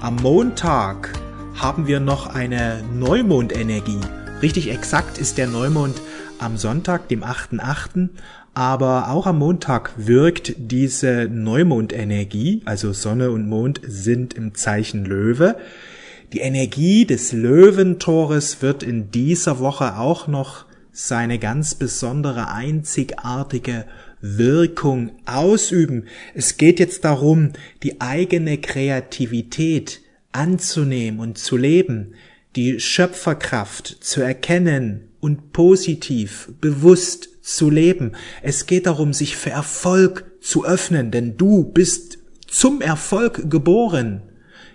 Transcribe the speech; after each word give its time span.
Am 0.00 0.16
Montag 0.16 1.12
haben 1.54 1.86
wir 1.86 2.00
noch 2.00 2.26
eine 2.26 2.82
Neumondenergie. 2.92 4.00
Richtig 4.42 4.70
exakt 4.70 5.18
ist 5.18 5.38
der 5.38 5.46
Neumond 5.46 6.02
am 6.40 6.56
Sonntag, 6.56 7.06
dem 7.06 7.22
8.8., 7.22 8.08
aber 8.54 9.10
auch 9.10 9.26
am 9.26 9.38
Montag 9.38 9.92
wirkt 9.96 10.54
diese 10.58 11.28
Neumondenergie, 11.30 12.60
also 12.64 12.92
Sonne 12.92 13.30
und 13.30 13.48
Mond 13.48 13.80
sind 13.86 14.34
im 14.34 14.56
Zeichen 14.56 15.04
Löwe. 15.04 15.56
Die 16.32 16.40
Energie 16.40 17.06
des 17.06 17.32
Löwentores 17.32 18.62
wird 18.62 18.82
in 18.82 19.12
dieser 19.12 19.60
Woche 19.60 19.96
auch 19.96 20.26
noch 20.26 20.66
seine 20.90 21.38
ganz 21.38 21.76
besondere, 21.76 22.52
einzigartige 22.52 23.84
Wirkung 24.20 25.12
ausüben. 25.24 26.06
Es 26.34 26.56
geht 26.56 26.80
jetzt 26.80 27.04
darum, 27.04 27.52
die 27.84 28.00
eigene 28.00 28.58
Kreativität 28.58 30.00
anzunehmen 30.32 31.20
und 31.20 31.38
zu 31.38 31.56
leben, 31.56 32.14
die 32.56 32.80
Schöpferkraft 32.80 33.98
zu 34.00 34.20
erkennen 34.20 35.08
und 35.20 35.52
positiv, 35.52 36.50
bewusst 36.60 37.28
zu 37.42 37.70
leben. 37.70 38.12
Es 38.42 38.66
geht 38.66 38.86
darum, 38.86 39.12
sich 39.12 39.36
für 39.36 39.50
Erfolg 39.50 40.24
zu 40.40 40.64
öffnen, 40.64 41.10
denn 41.10 41.36
du 41.36 41.64
bist 41.64 42.18
zum 42.46 42.80
Erfolg 42.80 43.50
geboren. 43.50 44.22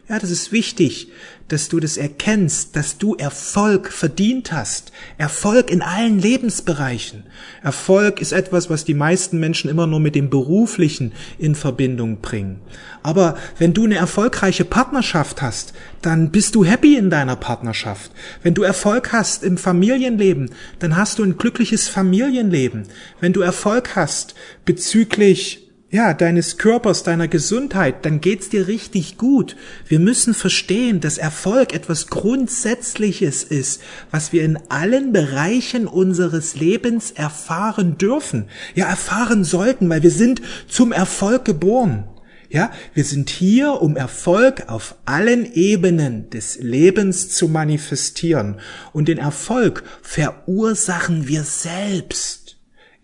Ja, 0.09 0.20
das 0.20 0.31
ist 0.31 0.52
wichtig, 0.52 1.09
dass 1.48 1.70
du 1.70 1.80
das 1.80 1.98
erkennst, 1.98 2.76
dass 2.76 2.98
du 2.98 3.16
Erfolg 3.16 3.92
verdient 3.92 4.52
hast. 4.52 4.92
Erfolg 5.17 5.72
in 5.72 5.81
allen 5.81 6.20
Lebensbereichen. 6.20 7.23
Erfolg 7.64 8.22
ist 8.22 8.34
etwas, 8.34 8.70
was 8.70 8.86
die 8.86 8.94
meisten 8.94 9.39
Menschen 9.39 9.70
immer 9.70 9.88
nur 9.88 10.00
mit 10.00 10.16
dem 10.16 10.30
Beruflichen 10.30 11.14
in 11.39 11.56
Verbindung 11.56 12.20
bringen. 12.22 12.59
Aber 13.04 13.38
wenn 13.58 13.73
du 13.73 13.86
eine 13.86 13.95
erfolgreiche 13.95 14.66
Partnerschaft 14.66 15.42
hast, 15.42 15.73
dann 16.02 16.31
bist 16.31 16.56
du 16.56 16.66
happy 16.66 16.98
in 16.98 17.09
deiner 17.09 17.36
Partnerschaft. 17.36 18.11
Wenn 18.44 18.54
du 18.54 18.64
Erfolg 18.64 19.14
hast 19.14 19.44
im 19.44 19.58
Familienleben, 19.58 20.52
dann 20.80 20.98
hast 20.98 21.20
du 21.20 21.23
ein 21.23 21.38
glückliches 21.38 21.88
Familienleben. 21.88 22.84
Wenn 23.22 23.34
du 23.34 23.42
Erfolg 23.42 23.95
hast 23.95 24.36
bezüglich 24.66 25.67
ja, 25.98 26.14
deines 26.14 26.59
Körpers, 26.59 27.02
deiner 27.02 27.28
Gesundheit, 27.28 28.06
dann 28.06 28.22
geht's 28.22 28.50
dir 28.50 28.67
richtig 28.67 29.17
gut. 29.17 29.56
Wir 29.88 29.98
müssen 29.98 30.36
verstehen, 30.36 31.00
dass 31.00 31.17
Erfolg 31.17 31.73
etwas 31.73 32.06
Grundsätzliches 32.06 33.44
ist, 33.44 33.81
was 34.12 34.31
wir 34.31 34.44
in 34.44 34.59
allen 34.70 35.12
Bereichen 35.12 35.88
unseres 35.88 36.56
Lebens 36.56 37.09
erfahren 37.09 37.98
dürfen. 37.98 38.45
Ja, 38.76 38.88
erfahren 38.88 39.44
sollten, 39.44 39.89
weil 39.89 40.04
wir 40.04 40.12
sind 40.12 40.39
zum 40.67 40.92
Erfolg 40.92 41.45
geboren. 41.45 42.04
Ja, 42.48 42.72
wir 42.94 43.04
sind 43.04 43.32
hier, 43.32 43.82
um 43.82 43.98
Erfolg 43.98 44.66
auf 44.67 44.98
allen 45.06 45.52
Ebenen 45.52 46.30
des 46.30 46.59
Lebens 46.59 47.30
zu 47.30 47.48
manifestieren. 47.48 48.59
Und 48.94 49.08
den 49.08 49.17
Erfolg 49.17 49.84
verursachen 50.04 51.27
wir 51.27 51.42
selbst 51.42 52.46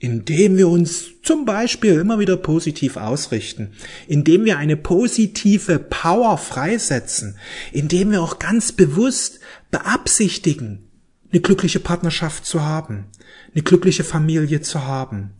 indem 0.03 0.57
wir 0.57 0.67
uns 0.67 1.21
zum 1.21 1.45
Beispiel 1.45 1.93
immer 1.93 2.19
wieder 2.19 2.35
positiv 2.35 2.97
ausrichten, 2.97 3.71
indem 4.05 4.43
wir 4.43 4.57
eine 4.57 4.75
positive 4.75 5.79
Power 5.79 6.37
freisetzen, 6.37 7.37
indem 7.71 8.11
wir 8.11 8.21
auch 8.21 8.37
ganz 8.37 8.73
bewusst 8.73 9.39
beabsichtigen, 9.71 10.89
eine 11.31 11.39
glückliche 11.39 11.79
Partnerschaft 11.79 12.45
zu 12.45 12.63
haben, 12.63 13.05
eine 13.53 13.63
glückliche 13.63 14.03
Familie 14.03 14.59
zu 14.59 14.85
haben, 14.85 15.35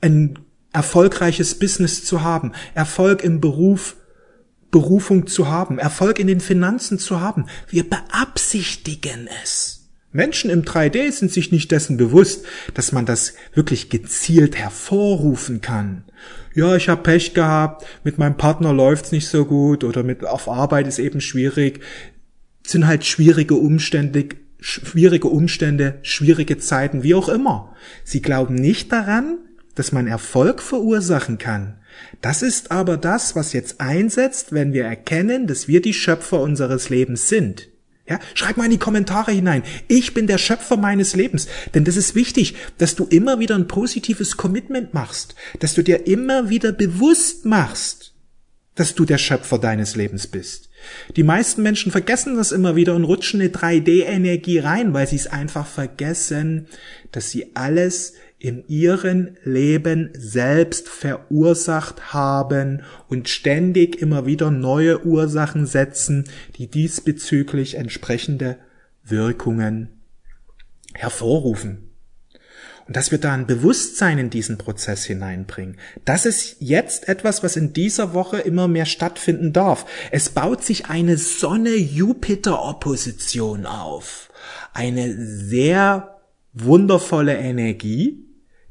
ein 0.00 0.38
erfolgreiches 0.72 1.58
Business 1.58 2.06
zu 2.06 2.22
haben, 2.22 2.52
Erfolg 2.72 3.22
im 3.22 3.42
Beruf, 3.42 3.96
Berufung 4.70 5.26
zu 5.26 5.48
haben, 5.48 5.78
Erfolg 5.78 6.18
in 6.18 6.26
den 6.26 6.40
Finanzen 6.40 6.98
zu 6.98 7.20
haben. 7.20 7.48
Wir 7.68 7.86
beabsichtigen 7.86 9.28
es. 9.42 9.83
Menschen 10.14 10.48
im 10.48 10.62
3D 10.62 11.10
sind 11.10 11.32
sich 11.32 11.50
nicht 11.50 11.72
dessen 11.72 11.96
bewusst, 11.96 12.46
dass 12.72 12.92
man 12.92 13.04
das 13.04 13.34
wirklich 13.52 13.90
gezielt 13.90 14.56
hervorrufen 14.56 15.60
kann. 15.60 16.04
Ja, 16.54 16.76
ich 16.76 16.88
habe 16.88 17.02
Pech 17.02 17.34
gehabt, 17.34 17.84
mit 18.04 18.16
meinem 18.16 18.36
Partner 18.36 18.72
läuft's 18.72 19.10
nicht 19.10 19.26
so 19.26 19.44
gut 19.44 19.82
oder 19.82 20.04
mit 20.04 20.24
auf 20.24 20.48
Arbeit 20.48 20.86
ist 20.86 21.00
eben 21.00 21.20
schwierig. 21.20 21.80
sind 22.64 22.86
halt 22.86 23.04
schwierige 23.04 23.56
Umstände, 23.56 24.28
schwierige 24.60 25.26
Umstände, 25.26 25.98
schwierige 26.02 26.58
Zeiten, 26.58 27.02
wie 27.02 27.16
auch 27.16 27.28
immer. 27.28 27.74
Sie 28.04 28.22
glauben 28.22 28.54
nicht 28.54 28.92
daran, 28.92 29.38
dass 29.74 29.90
man 29.90 30.06
Erfolg 30.06 30.62
verursachen 30.62 31.38
kann. 31.38 31.74
Das 32.20 32.42
ist 32.42 32.70
aber 32.70 32.98
das, 32.98 33.34
was 33.34 33.52
jetzt 33.52 33.80
einsetzt, 33.80 34.52
wenn 34.52 34.72
wir 34.72 34.84
erkennen, 34.84 35.48
dass 35.48 35.66
wir 35.66 35.82
die 35.82 35.92
Schöpfer 35.92 36.40
unseres 36.40 36.88
Lebens 36.88 37.28
sind. 37.28 37.68
Ja, 38.06 38.20
schreib 38.34 38.58
mal 38.58 38.66
in 38.66 38.70
die 38.70 38.78
Kommentare 38.78 39.32
hinein. 39.32 39.62
Ich 39.88 40.12
bin 40.12 40.26
der 40.26 40.36
Schöpfer 40.36 40.76
meines 40.76 41.16
Lebens. 41.16 41.48
Denn 41.72 41.84
das 41.84 41.96
ist 41.96 42.14
wichtig, 42.14 42.54
dass 42.76 42.96
du 42.96 43.04
immer 43.04 43.38
wieder 43.38 43.54
ein 43.54 43.66
positives 43.66 44.36
Commitment 44.36 44.92
machst, 44.92 45.34
dass 45.60 45.72
du 45.72 45.82
dir 45.82 46.06
immer 46.06 46.50
wieder 46.50 46.72
bewusst 46.72 47.46
machst, 47.46 48.14
dass 48.74 48.94
du 48.94 49.06
der 49.06 49.18
Schöpfer 49.18 49.58
deines 49.58 49.96
Lebens 49.96 50.26
bist. 50.26 50.68
Die 51.16 51.22
meisten 51.22 51.62
Menschen 51.62 51.92
vergessen 51.92 52.36
das 52.36 52.52
immer 52.52 52.76
wieder 52.76 52.94
und 52.94 53.04
rutschen 53.04 53.40
eine 53.40 53.50
3D-Energie 53.50 54.58
rein, 54.58 54.92
weil 54.92 55.06
sie 55.06 55.16
es 55.16 55.26
einfach 55.26 55.66
vergessen, 55.66 56.66
dass 57.10 57.30
sie 57.30 57.56
alles 57.56 58.14
in 58.44 58.68
ihren 58.68 59.38
Leben 59.42 60.10
selbst 60.12 60.90
verursacht 60.90 62.12
haben 62.12 62.82
und 63.08 63.30
ständig 63.30 64.02
immer 64.02 64.26
wieder 64.26 64.50
neue 64.50 65.06
Ursachen 65.06 65.64
setzen, 65.64 66.24
die 66.56 66.66
diesbezüglich 66.66 67.76
entsprechende 67.76 68.58
Wirkungen 69.02 70.02
hervorrufen. 70.92 71.88
Und 72.86 72.96
dass 72.96 73.10
wir 73.10 73.16
da 73.16 73.32
ein 73.32 73.46
Bewusstsein 73.46 74.18
in 74.18 74.28
diesen 74.28 74.58
Prozess 74.58 75.06
hineinbringen. 75.06 75.78
Das 76.04 76.26
ist 76.26 76.56
jetzt 76.58 77.08
etwas, 77.08 77.42
was 77.42 77.56
in 77.56 77.72
dieser 77.72 78.12
Woche 78.12 78.40
immer 78.40 78.68
mehr 78.68 78.84
stattfinden 78.84 79.54
darf. 79.54 79.86
Es 80.10 80.28
baut 80.28 80.62
sich 80.62 80.90
eine 80.90 81.16
Sonne-Jupiter-Opposition 81.16 83.64
auf. 83.64 84.30
Eine 84.74 85.16
sehr 85.16 86.20
wundervolle 86.52 87.38
Energie, 87.38 88.20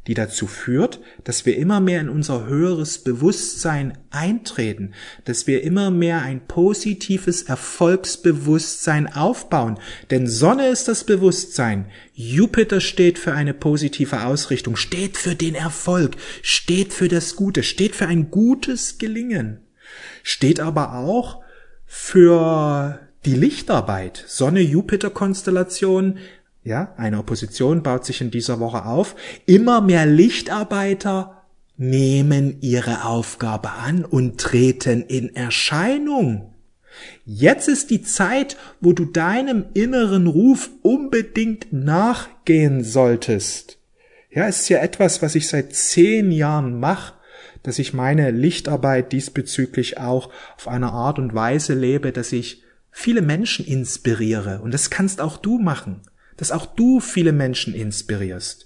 die 0.07 0.13
dazu 0.13 0.47
führt, 0.47 0.99
dass 1.23 1.45
wir 1.45 1.57
immer 1.57 1.79
mehr 1.79 2.01
in 2.01 2.09
unser 2.09 2.45
höheres 2.45 2.97
Bewusstsein 2.99 3.97
eintreten, 4.09 4.93
dass 5.25 5.47
wir 5.47 5.63
immer 5.63 5.91
mehr 5.91 6.21
ein 6.21 6.45
positives 6.45 7.43
Erfolgsbewusstsein 7.43 9.11
aufbauen. 9.11 9.79
Denn 10.11 10.27
Sonne 10.27 10.67
ist 10.67 10.87
das 10.87 11.05
Bewusstsein, 11.05 11.85
Jupiter 12.13 12.81
steht 12.81 13.17
für 13.17 13.33
eine 13.33 13.53
positive 13.53 14.25
Ausrichtung, 14.25 14.75
steht 14.75 15.17
für 15.17 15.35
den 15.35 15.55
Erfolg, 15.55 16.17
steht 16.41 16.93
für 16.93 17.07
das 17.07 17.35
Gute, 17.35 17.63
steht 17.63 17.95
für 17.95 18.07
ein 18.07 18.29
gutes 18.29 18.97
Gelingen, 18.97 19.61
steht 20.21 20.59
aber 20.59 20.95
auch 20.95 21.41
für 21.85 22.99
die 23.25 23.35
Lichtarbeit. 23.35 24.23
Sonne-Jupiter-Konstellation 24.27 26.17
ja, 26.63 26.93
eine 26.97 27.19
Opposition 27.19 27.83
baut 27.83 28.05
sich 28.05 28.21
in 28.21 28.31
dieser 28.31 28.59
Woche 28.59 28.85
auf. 28.85 29.15
Immer 29.45 29.81
mehr 29.81 30.05
Lichtarbeiter 30.05 31.43
nehmen 31.75 32.57
ihre 32.61 33.03
Aufgabe 33.03 33.71
an 33.71 34.05
und 34.05 34.39
treten 34.39 35.01
in 35.01 35.35
Erscheinung. 35.35 36.53
Jetzt 37.25 37.67
ist 37.67 37.89
die 37.89 38.03
Zeit, 38.03 38.55
wo 38.79 38.93
du 38.93 39.05
deinem 39.05 39.65
inneren 39.73 40.27
Ruf 40.27 40.69
unbedingt 40.83 41.73
nachgehen 41.73 42.83
solltest. 42.83 43.79
Ja, 44.29 44.47
es 44.47 44.61
ist 44.61 44.69
ja 44.69 44.79
etwas, 44.79 45.21
was 45.21 45.35
ich 45.35 45.49
seit 45.49 45.75
zehn 45.75 46.31
Jahren 46.31 46.79
mache, 46.79 47.15
dass 47.63 47.79
ich 47.79 47.93
meine 47.93 48.31
Lichtarbeit 48.31 49.11
diesbezüglich 49.11 49.97
auch 49.97 50.29
auf 50.55 50.67
eine 50.67 50.91
Art 50.91 51.19
und 51.19 51.33
Weise 51.33 51.73
lebe, 51.73 52.11
dass 52.11 52.31
ich 52.31 52.63
viele 52.89 53.21
Menschen 53.21 53.65
inspiriere. 53.65 54.61
Und 54.61 54.73
das 54.73 54.89
kannst 54.89 55.19
auch 55.19 55.37
du 55.37 55.59
machen 55.59 56.01
dass 56.37 56.51
auch 56.51 56.65
du 56.65 56.99
viele 56.99 57.31
Menschen 57.31 57.73
inspirierst. 57.73 58.65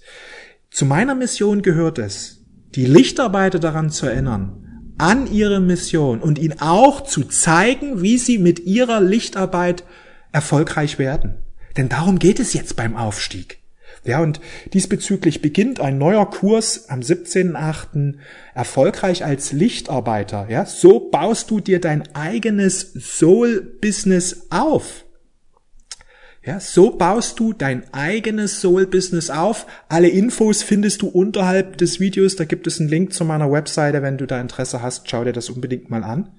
Zu 0.70 0.84
meiner 0.84 1.14
Mission 1.14 1.62
gehört 1.62 1.98
es, 1.98 2.44
die 2.74 2.86
Lichtarbeiter 2.86 3.58
daran 3.58 3.90
zu 3.90 4.06
erinnern, 4.06 4.64
an 4.98 5.32
ihre 5.32 5.60
Mission 5.60 6.20
und 6.20 6.38
ihnen 6.38 6.60
auch 6.60 7.02
zu 7.02 7.24
zeigen, 7.24 8.02
wie 8.02 8.18
sie 8.18 8.38
mit 8.38 8.60
ihrer 8.60 9.00
Lichtarbeit 9.00 9.84
erfolgreich 10.32 10.98
werden. 10.98 11.36
Denn 11.76 11.88
darum 11.88 12.18
geht 12.18 12.40
es 12.40 12.52
jetzt 12.52 12.76
beim 12.76 12.96
Aufstieg. 12.96 13.58
Ja, 14.04 14.20
und 14.20 14.40
diesbezüglich 14.72 15.42
beginnt 15.42 15.80
ein 15.80 15.98
neuer 15.98 16.28
Kurs 16.30 16.88
am 16.88 17.00
17.8. 17.00 18.14
erfolgreich 18.54 19.24
als 19.24 19.52
Lichtarbeiter. 19.52 20.46
Ja, 20.48 20.66
so 20.66 21.10
baust 21.10 21.50
du 21.50 21.60
dir 21.60 21.80
dein 21.80 22.14
eigenes 22.14 22.92
Soul-Business 22.94 24.46
auf. 24.50 25.04
Ja, 26.48 26.60
so 26.60 26.92
baust 26.92 27.38
du 27.40 27.52
dein 27.52 27.82
eigenes 27.92 28.62
Soul-Business 28.62 29.28
auf. 29.28 29.66
Alle 29.90 30.08
Infos 30.08 30.62
findest 30.62 31.02
du 31.02 31.08
unterhalb 31.08 31.76
des 31.76 32.00
Videos. 32.00 32.36
Da 32.36 32.46
gibt 32.46 32.66
es 32.66 32.80
einen 32.80 32.88
Link 32.88 33.12
zu 33.12 33.26
meiner 33.26 33.52
Webseite. 33.52 34.00
Wenn 34.00 34.16
du 34.16 34.26
da 34.26 34.40
Interesse 34.40 34.80
hast, 34.80 35.10
schau 35.10 35.24
dir 35.24 35.34
das 35.34 35.50
unbedingt 35.50 35.90
mal 35.90 36.02
an. 36.02 36.30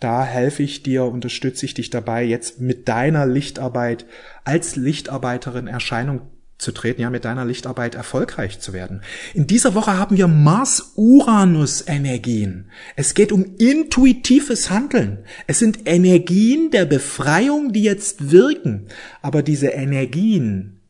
Da 0.00 0.24
helfe 0.24 0.64
ich 0.64 0.82
dir, 0.82 1.04
unterstütze 1.04 1.64
ich 1.64 1.74
dich 1.74 1.90
dabei, 1.90 2.24
jetzt 2.24 2.60
mit 2.60 2.88
deiner 2.88 3.24
Lichtarbeit 3.24 4.06
als 4.42 4.74
Lichtarbeiterin 4.74 5.68
Erscheinung 5.68 6.22
zu 6.58 6.72
treten, 6.72 7.00
ja, 7.02 7.10
mit 7.10 7.26
deiner 7.26 7.44
Lichtarbeit 7.44 7.94
erfolgreich 7.94 8.58
zu 8.60 8.72
werden. 8.72 9.02
In 9.34 9.46
dieser 9.46 9.74
Woche 9.74 9.98
haben 9.98 10.16
wir 10.16 10.26
Mars-Uranus-Energien. 10.26 12.70
Es 12.96 13.12
geht 13.14 13.30
um 13.30 13.56
intuitives 13.58 14.70
Handeln. 14.70 15.18
Es 15.46 15.58
sind 15.58 15.86
Energien 15.86 16.70
der 16.70 16.86
Befreiung, 16.86 17.72
die 17.72 17.82
jetzt 17.82 18.30
wirken. 18.30 18.86
Aber 19.20 19.42
diese 19.42 19.66
Energien, 19.68 20.80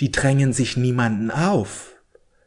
die 0.00 0.10
drängen 0.10 0.54
sich 0.54 0.78
niemanden 0.78 1.30
auf. 1.30 1.96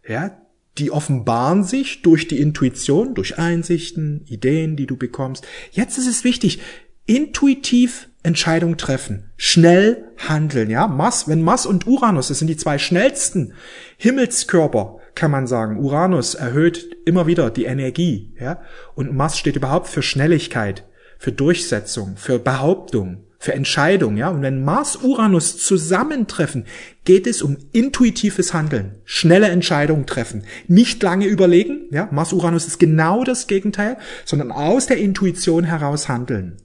Ja, 0.07 0.39
die 0.77 0.89
offenbaren 0.89 1.63
sich 1.63 2.01
durch 2.01 2.27
die 2.27 2.39
Intuition, 2.39 3.13
durch 3.13 3.37
Einsichten, 3.37 4.25
Ideen, 4.25 4.75
die 4.75 4.87
du 4.87 4.97
bekommst. 4.97 5.45
Jetzt 5.71 5.99
ist 5.99 6.07
es 6.07 6.23
wichtig, 6.23 6.59
intuitiv 7.05 8.09
Entscheidung 8.23 8.77
treffen, 8.77 9.31
schnell 9.35 10.05
handeln, 10.17 10.69
ja. 10.69 10.87
Mars, 10.87 11.27
wenn 11.27 11.41
Mars 11.41 11.65
und 11.65 11.85
Uranus, 11.85 12.29
das 12.29 12.39
sind 12.39 12.47
die 12.47 12.57
zwei 12.57 12.77
schnellsten 12.77 13.53
Himmelskörper, 13.97 14.99
kann 15.13 15.29
man 15.29 15.45
sagen. 15.45 15.77
Uranus 15.77 16.33
erhöht 16.33 16.95
immer 17.05 17.27
wieder 17.27 17.49
die 17.49 17.65
Energie, 17.65 18.33
ja. 18.39 18.61
Und 18.95 19.13
Mars 19.13 19.37
steht 19.37 19.57
überhaupt 19.57 19.87
für 19.87 20.01
Schnelligkeit, 20.01 20.85
für 21.19 21.33
Durchsetzung, 21.33 22.15
für 22.15 22.39
Behauptung, 22.39 23.25
für 23.39 23.53
Entscheidung, 23.53 24.15
ja. 24.15 24.29
Und 24.29 24.41
wenn 24.41 24.63
Mars 24.63 24.95
Uranus 24.95 25.57
zusammentreffen, 25.57 26.65
geht 27.03 27.27
es 27.27 27.41
um 27.41 27.57
intuitives 27.73 28.53
Handeln, 28.53 28.95
schnelle 29.03 29.49
Entscheidungen 29.49 30.05
treffen, 30.05 30.45
nicht 30.69 31.03
lange 31.03 31.25
überlegen, 31.25 31.89
ja. 31.91 32.07
Mars 32.09 32.31
Uranus 32.31 32.67
ist 32.67 32.79
genau 32.79 33.25
das 33.25 33.47
Gegenteil, 33.47 33.97
sondern 34.23 34.53
aus 34.53 34.87
der 34.87 34.97
Intuition 34.97 35.65
heraus 35.65 36.07
handeln. 36.07 36.62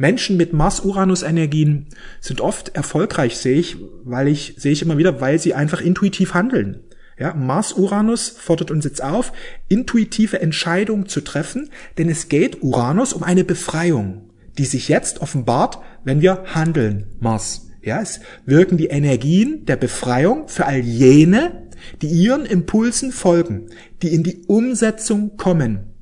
Menschen 0.00 0.38
mit 0.38 0.54
Mars-Uranus-Energien 0.54 1.88
sind 2.20 2.40
oft 2.40 2.74
erfolgreich, 2.74 3.36
sehe 3.36 3.58
ich, 3.58 3.76
weil 4.02 4.28
ich, 4.28 4.54
sehe 4.56 4.72
ich 4.72 4.80
immer 4.80 4.96
wieder, 4.96 5.20
weil 5.20 5.38
sie 5.38 5.52
einfach 5.52 5.82
intuitiv 5.82 6.32
handeln. 6.32 6.80
Ja, 7.18 7.34
Mars-Uranus 7.34 8.30
fordert 8.30 8.70
uns 8.70 8.86
jetzt 8.86 9.04
auf, 9.04 9.34
intuitive 9.68 10.40
Entscheidungen 10.40 11.06
zu 11.06 11.20
treffen, 11.20 11.68
denn 11.98 12.08
es 12.08 12.30
geht 12.30 12.62
Uranus 12.62 13.12
um 13.12 13.22
eine 13.22 13.44
Befreiung, 13.44 14.30
die 14.56 14.64
sich 14.64 14.88
jetzt 14.88 15.20
offenbart, 15.20 15.80
wenn 16.02 16.22
wir 16.22 16.44
handeln, 16.46 17.08
Mars. 17.20 17.68
Ja, 17.82 18.00
es 18.00 18.20
wirken 18.46 18.78
die 18.78 18.86
Energien 18.86 19.66
der 19.66 19.76
Befreiung 19.76 20.48
für 20.48 20.64
all 20.64 20.78
jene, 20.78 21.68
die 22.00 22.08
ihren 22.08 22.46
Impulsen 22.46 23.12
folgen, 23.12 23.66
die 24.00 24.14
in 24.14 24.22
die 24.22 24.44
Umsetzung 24.46 25.36
kommen, 25.36 25.92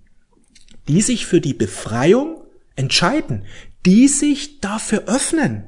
die 0.87 1.03
sich 1.03 1.27
für 1.27 1.41
die 1.41 1.55
Befreiung 1.55 2.45
entscheiden, 2.79 3.43
die 3.87 4.09
sich 4.09 4.61
dafür 4.61 5.05
öffnen. 5.07 5.65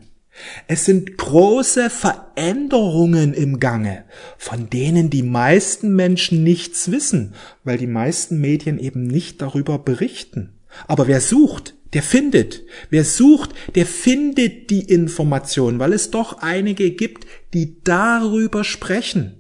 Es 0.69 0.85
sind 0.85 1.19
große 1.19 1.91
Veränderungen 1.91 3.35
im 3.35 3.61
Gange, 3.61 4.05
von 4.39 4.71
denen 4.71 5.11
die 5.11 5.23
meisten 5.23 5.95
Menschen 5.95 6.43
nichts 6.43 6.91
wissen, 6.91 7.35
weil 7.65 7.79
die 7.79 7.87
meisten 7.87 8.41
Medien 8.41 8.79
eben 8.79 9.07
nicht 9.07 9.43
darüber 9.43 9.79
berichten. 9.79 10.55
Aber 10.87 11.09
wer 11.09 11.21
sucht, 11.21 11.75
der 11.93 12.03
findet. 12.03 12.63
Wer 12.89 13.05
sucht, 13.05 13.51
der 13.75 13.87
findet 13.87 14.71
die 14.71 14.83
Information, 14.83 15.79
weil 15.79 15.93
es 15.93 16.11
doch 16.11 16.39
einige 16.39 16.93
gibt, 16.93 17.27
die 17.53 17.83
darüber 17.83 18.63
sprechen. 18.65 19.40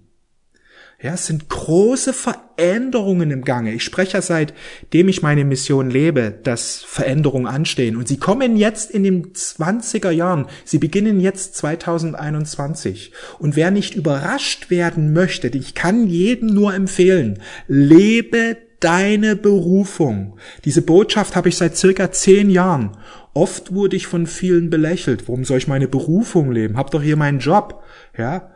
Ja, 1.02 1.14
es 1.14 1.26
sind 1.26 1.48
große 1.48 2.12
Veränderungen 2.12 3.30
im 3.30 3.42
Gange. 3.42 3.72
Ich 3.72 3.84
spreche 3.84 4.18
ja 4.18 4.22
seitdem 4.22 5.08
ich 5.08 5.22
meine 5.22 5.46
Mission 5.46 5.88
lebe, 5.88 6.30
dass 6.42 6.82
Veränderungen 6.84 7.46
anstehen. 7.46 7.96
Und 7.96 8.06
sie 8.06 8.18
kommen 8.18 8.54
jetzt 8.58 8.90
in 8.90 9.04
den 9.04 9.32
20er 9.32 10.10
Jahren. 10.10 10.46
Sie 10.66 10.76
beginnen 10.76 11.18
jetzt 11.18 11.54
2021. 11.56 13.12
Und 13.38 13.56
wer 13.56 13.70
nicht 13.70 13.94
überrascht 13.94 14.68
werden 14.68 15.14
möchte, 15.14 15.48
ich 15.48 15.74
kann 15.74 16.06
jedem 16.06 16.48
nur 16.52 16.74
empfehlen, 16.74 17.38
lebe 17.66 18.58
deine 18.80 19.36
Berufung. 19.36 20.36
Diese 20.66 20.82
Botschaft 20.82 21.34
habe 21.34 21.48
ich 21.48 21.56
seit 21.56 21.78
circa 21.78 22.12
zehn 22.12 22.50
Jahren. 22.50 22.98
Oft 23.32 23.72
wurde 23.72 23.96
ich 23.96 24.06
von 24.06 24.26
vielen 24.26 24.68
belächelt. 24.68 25.28
Warum 25.28 25.44
soll 25.46 25.58
ich 25.58 25.68
meine 25.68 25.88
Berufung 25.88 26.52
leben? 26.52 26.76
Hab 26.76 26.90
doch 26.90 27.02
hier 27.02 27.16
meinen 27.16 27.38
Job. 27.38 27.82
Ja, 28.18 28.50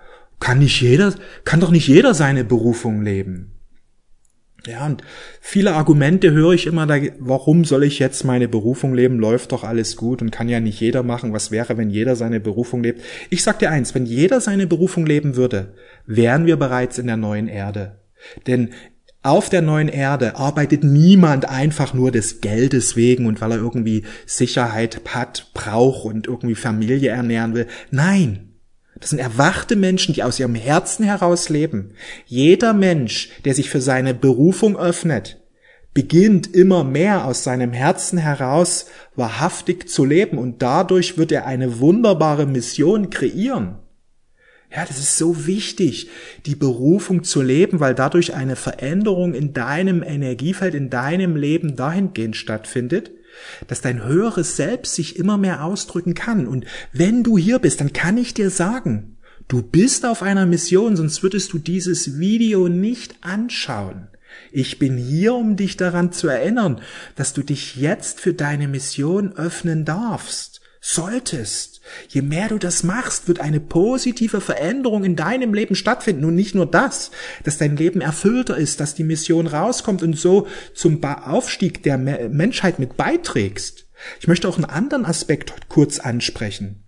kann 0.44 0.58
nicht 0.58 0.79
jeder, 0.82 1.14
kann 1.44 1.61
doch 1.61 1.70
nicht 1.70 1.88
jeder 1.88 2.12
seine 2.12 2.44
Berufung 2.44 3.00
leben. 3.00 3.52
Ja, 4.67 4.85
und 4.85 5.02
viele 5.41 5.73
Argumente 5.73 6.32
höre 6.32 6.52
ich 6.52 6.67
immer, 6.67 6.87
da, 6.87 6.96
warum 7.19 7.64
soll 7.64 7.82
ich 7.82 7.99
jetzt 7.99 8.25
meine 8.25 8.46
Berufung 8.46 8.93
leben? 8.94 9.19
Läuft 9.19 9.52
doch 9.52 9.64
alles 9.64 9.96
gut 9.96 10.20
und 10.20 10.32
kann 10.32 10.50
ja 10.50 10.61
nicht 10.61 10.79
jeder 10.81 11.02
machen. 11.02 11.32
Was 11.32 11.50
wäre, 11.50 11.79
wenn 11.79 11.88
jeder 11.88 12.14
seine 12.14 12.41
Berufung 12.41 12.82
lebt? 12.82 13.00
Ich 13.31 13.43
sag 13.43 13.58
dir 13.58 13.70
eins, 13.70 13.94
wenn 13.94 14.05
jeder 14.05 14.43
seine 14.43 14.67
Berufung 14.67 15.06
leben 15.06 15.35
würde, 15.35 15.73
wären 16.05 16.44
wir 16.44 16.58
bereits 16.58 16.99
in 16.99 17.06
der 17.06 17.17
neuen 17.17 17.49
Erde. 17.49 18.02
Denn 18.46 18.75
auf 19.23 19.49
der 19.49 19.62
neuen 19.62 19.88
Erde 19.88 20.37
arbeitet 20.37 20.85
niemand 20.85 21.49
einfach 21.49 21.94
nur 21.94 22.11
des 22.11 22.43
Geldes 22.43 22.96
wegen 22.96 23.25
und 23.25 23.41
weil 23.41 23.52
er 23.52 23.58
irgendwie 23.58 24.05
Sicherheit 24.26 25.00
hat, 25.06 25.52
braucht 25.55 26.05
und 26.05 26.26
irgendwie 26.26 26.55
Familie 26.55 27.08
ernähren 27.08 27.55
will. 27.55 27.67
Nein. 27.91 28.44
Das 29.05 29.11
sind 29.11 29.19
erwachte 29.19 29.77
Menschen, 29.77 30.15
die 30.15 30.23
aus 30.23 30.41
ihrem 30.41 30.55
Herzen 30.55 31.05
heraus 31.05 31.51
leben. 31.51 31.91
Jeder 32.25 32.73
Mensch, 32.73 33.29
der 33.45 33.55
sich 33.55 33.69
für 33.69 33.83
seine 33.83 34.15
Berufung 34.15 34.79
öffnet, 34.79 35.43
beginnt 35.93 36.55
immer 36.55 36.85
mehr 36.85 37.27
aus 37.27 37.45
seinem 37.45 37.75
Herzen 37.75 38.17
heraus 38.17 38.87
wahrhaftig 39.15 39.91
zu 39.91 40.06
leben 40.06 40.39
und 40.39 40.63
dadurch 40.63 41.19
wird 41.19 41.32
er 41.32 41.44
eine 41.44 41.81
wunderbare 41.81 42.46
Mission 42.46 43.11
kreieren. 43.11 43.77
Ja, 44.75 44.87
das 44.87 44.96
ist 44.96 45.19
so 45.19 45.46
wichtig, 45.46 46.08
die 46.46 46.56
Berufung 46.56 47.25
zu 47.25 47.43
leben, 47.43 47.81
weil 47.81 47.94
dadurch 47.94 48.32
eine 48.32 48.56
Veränderung 48.56 49.34
in 49.34 49.53
deinem 49.53 50.03
Energiefeld, 50.03 50.75
in 50.75 50.89
deinem 50.89 51.37
Leben 51.37 51.77
dahingehend 51.77 52.37
stattfindet, 52.37 53.11
dass 53.69 53.81
dein 53.81 54.05
höheres 54.05 54.56
Selbst 54.56 54.94
sich 54.94 55.17
immer 55.17 55.38
mehr 55.38 55.64
ausdrücken 55.64 56.14
kann. 56.14 56.46
Und 56.46 56.64
wenn 56.93 57.22
du 57.22 57.38
hier 57.38 57.58
bist, 57.58 57.81
dann 57.81 57.93
kann 57.93 58.17
ich 58.17 58.34
dir 58.34 58.50
sagen, 58.50 59.17
du 59.48 59.62
bist 59.62 60.06
auf 60.06 60.22
einer 60.22 60.46
Mission, 60.46 60.96
sonst 60.96 61.22
würdest 61.22 61.53
du 61.53 61.58
dieses 61.58 62.19
Video 62.19 62.69
nicht 62.69 63.17
anschauen. 63.22 64.08
Ich 64.53 64.79
bin 64.79 64.96
hier, 64.96 65.34
um 65.34 65.56
dich 65.56 65.76
daran 65.76 66.12
zu 66.12 66.29
erinnern, 66.29 66.81
dass 67.17 67.32
du 67.32 67.43
dich 67.43 67.76
jetzt 67.76 68.20
für 68.20 68.34
deine 68.34 68.69
Mission 68.69 69.32
öffnen 69.36 69.84
darfst, 69.84 70.60
solltest. 70.81 71.74
Je 72.08 72.22
mehr 72.22 72.48
du 72.48 72.58
das 72.58 72.82
machst, 72.82 73.29
wird 73.29 73.41
eine 73.41 73.60
positive 73.60 74.41
Veränderung 74.41 75.05
in 75.05 75.17
deinem 75.17 75.55
Leben 75.55 75.74
stattfinden. 75.74 76.24
Und 76.24 76.34
nicht 76.34 76.55
nur 76.55 76.67
das, 76.67 77.10
dass 77.43 77.58
dein 77.58 77.76
Leben 77.76 78.00
erfüllter 78.00 78.56
ist, 78.56 78.81
dass 78.81 78.94
die 78.94 79.05
Mission 79.05 79.46
rauskommt 79.46 80.03
und 80.03 80.19
so 80.19 80.46
zum 80.74 81.03
Aufstieg 81.05 81.82
der 81.82 81.98
Menschheit 81.98 82.79
mit 82.79 82.96
beiträgst. 82.96 83.86
Ich 84.20 84.29
möchte 84.29 84.48
auch 84.48 84.56
einen 84.56 84.64
anderen 84.64 85.05
Aspekt 85.05 85.55
kurz 85.69 85.98
ansprechen. 85.98 86.84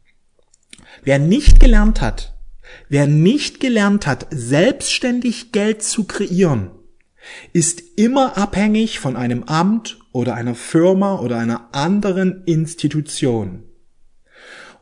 Wer 1.05 1.19
nicht 1.19 1.61
gelernt 1.61 2.01
hat, 2.01 2.35
wer 2.89 3.07
nicht 3.07 3.61
gelernt 3.61 4.07
hat, 4.07 4.27
selbstständig 4.31 5.53
Geld 5.53 5.83
zu 5.83 6.05
kreieren, 6.05 6.71
ist 7.53 7.83
immer 7.97 8.39
abhängig 8.39 8.99
von 8.99 9.17
einem 9.17 9.45
Amt 9.45 9.99
oder 10.13 10.35
einer 10.35 10.55
Firma 10.55 11.19
oder 11.19 11.39
einer 11.39 11.69
anderen 11.73 12.45
Institution. 12.45 13.66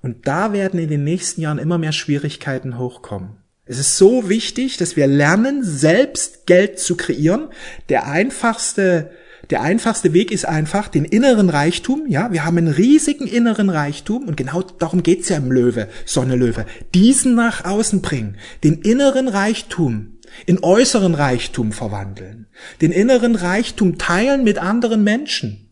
Und 0.05 0.27
da 0.27 0.53
werden 0.53 0.79
in 0.79 0.91
den 0.91 1.03
nächsten 1.03 1.41
Jahren 1.41 1.57
immer 1.57 1.79
mehr 1.79 1.93
Schwierigkeiten 1.93 2.77
hochkommen. 2.77 3.39
Es 3.65 3.79
ist 3.79 3.97
so 3.97 4.29
wichtig, 4.29 4.77
dass 4.77 4.97
wir 4.97 5.07
lernen, 5.07 5.65
selbst 5.65 6.47
Geld 6.47 6.79
zu 6.79 6.95
kreieren. 6.95 7.49
Der 7.89 8.07
einfachste, 8.07 9.13
der 9.49 9.63
einfachste 9.63 10.13
Weg 10.13 10.31
ist 10.31 10.45
einfach 10.45 10.89
den 10.89 11.07
inneren 11.07 11.49
Reichtum. 11.49 12.05
Ja, 12.07 12.31
wir 12.33 12.45
haben 12.45 12.59
einen 12.59 12.69
riesigen 12.69 13.27
inneren 13.27 13.71
Reichtum 13.71 14.29
und 14.29 14.37
genau 14.37 14.61
darum 14.61 15.03
geht's 15.03 15.31
ja 15.31 15.39
im 15.39 15.51
Löwe, 15.51 15.89
Sonne 16.05 16.37
Löwe. 16.37 16.67
Diesen 16.95 17.35
nach 17.35 17.65
außen 17.65 18.03
bringen, 18.03 18.37
den 18.63 18.83
inneren 18.83 19.29
Reichtum 19.29 20.19
in 20.45 20.63
äußeren 20.63 21.15
Reichtum 21.15 21.73
verwandeln, 21.73 22.47
den 22.83 22.93
inneren 22.93 23.37
Reichtum 23.37 23.97
teilen 23.97 24.45
mit 24.45 24.59
anderen 24.59 25.03
Menschen. 25.03 25.71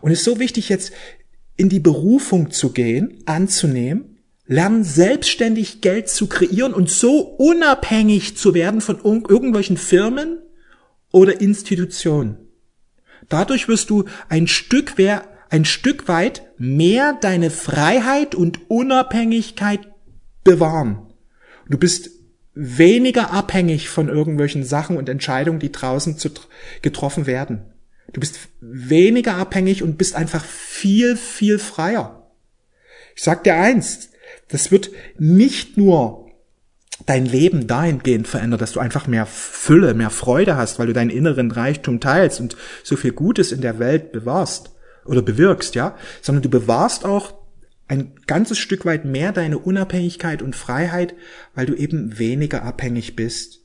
Und 0.00 0.10
es 0.10 0.18
ist 0.18 0.24
so 0.24 0.40
wichtig 0.40 0.68
jetzt 0.70 0.92
in 1.56 1.68
die 1.68 1.80
Berufung 1.80 2.50
zu 2.50 2.72
gehen, 2.72 3.22
anzunehmen, 3.26 4.18
Lern 4.46 4.84
selbstständig 4.84 5.80
Geld 5.80 6.08
zu 6.08 6.26
kreieren 6.26 6.74
und 6.74 6.90
so 6.90 7.20
unabhängig 7.20 8.36
zu 8.36 8.52
werden 8.52 8.80
von 8.80 9.00
irgendwelchen 9.02 9.78
Firmen 9.78 10.38
oder 11.12 11.40
Institutionen. 11.40 12.36
Dadurch 13.28 13.68
wirst 13.68 13.88
du 13.88 14.04
ein 14.28 14.46
Stück, 14.46 14.94
ein 15.48 15.64
Stück 15.64 16.08
weit 16.08 16.42
mehr 16.58 17.16
deine 17.18 17.50
Freiheit 17.50 18.34
und 18.34 18.70
Unabhängigkeit 18.70 19.80
bewahren. 20.42 21.06
Du 21.70 21.78
bist 21.78 22.10
weniger 22.54 23.32
abhängig 23.32 23.88
von 23.88 24.08
irgendwelchen 24.08 24.62
Sachen 24.62 24.96
und 24.96 25.08
Entscheidungen, 25.08 25.58
die 25.58 25.72
draußen 25.72 26.16
getroffen 26.82 27.26
werden. 27.26 27.73
Du 28.12 28.20
bist 28.20 28.38
weniger 28.60 29.36
abhängig 29.36 29.82
und 29.82 29.98
bist 29.98 30.14
einfach 30.14 30.44
viel, 30.44 31.16
viel 31.16 31.58
freier. 31.58 32.30
Ich 33.16 33.22
sag 33.22 33.44
dir 33.44 33.54
eins, 33.54 34.10
das 34.48 34.70
wird 34.70 34.90
nicht 35.18 35.76
nur 35.76 36.24
dein 37.06 37.26
Leben 37.26 37.66
dahingehend 37.66 38.28
verändern, 38.28 38.60
dass 38.60 38.72
du 38.72 38.80
einfach 38.80 39.06
mehr 39.06 39.26
Fülle, 39.26 39.94
mehr 39.94 40.10
Freude 40.10 40.56
hast, 40.56 40.78
weil 40.78 40.86
du 40.86 40.92
deinen 40.92 41.10
inneren 41.10 41.50
Reichtum 41.50 42.00
teilst 42.00 42.40
und 42.40 42.56
so 42.82 42.96
viel 42.96 43.12
Gutes 43.12 43.52
in 43.52 43.60
der 43.60 43.78
Welt 43.78 44.12
bewahrst 44.12 44.70
oder 45.04 45.22
bewirkst, 45.22 45.74
ja, 45.74 45.96
sondern 46.22 46.42
du 46.42 46.50
bewahrst 46.50 47.04
auch 47.04 47.34
ein 47.88 48.14
ganzes 48.26 48.58
Stück 48.58 48.86
weit 48.86 49.04
mehr 49.04 49.32
deine 49.32 49.58
Unabhängigkeit 49.58 50.40
und 50.40 50.56
Freiheit, 50.56 51.14
weil 51.54 51.66
du 51.66 51.74
eben 51.74 52.18
weniger 52.18 52.62
abhängig 52.62 53.16
bist. 53.16 53.60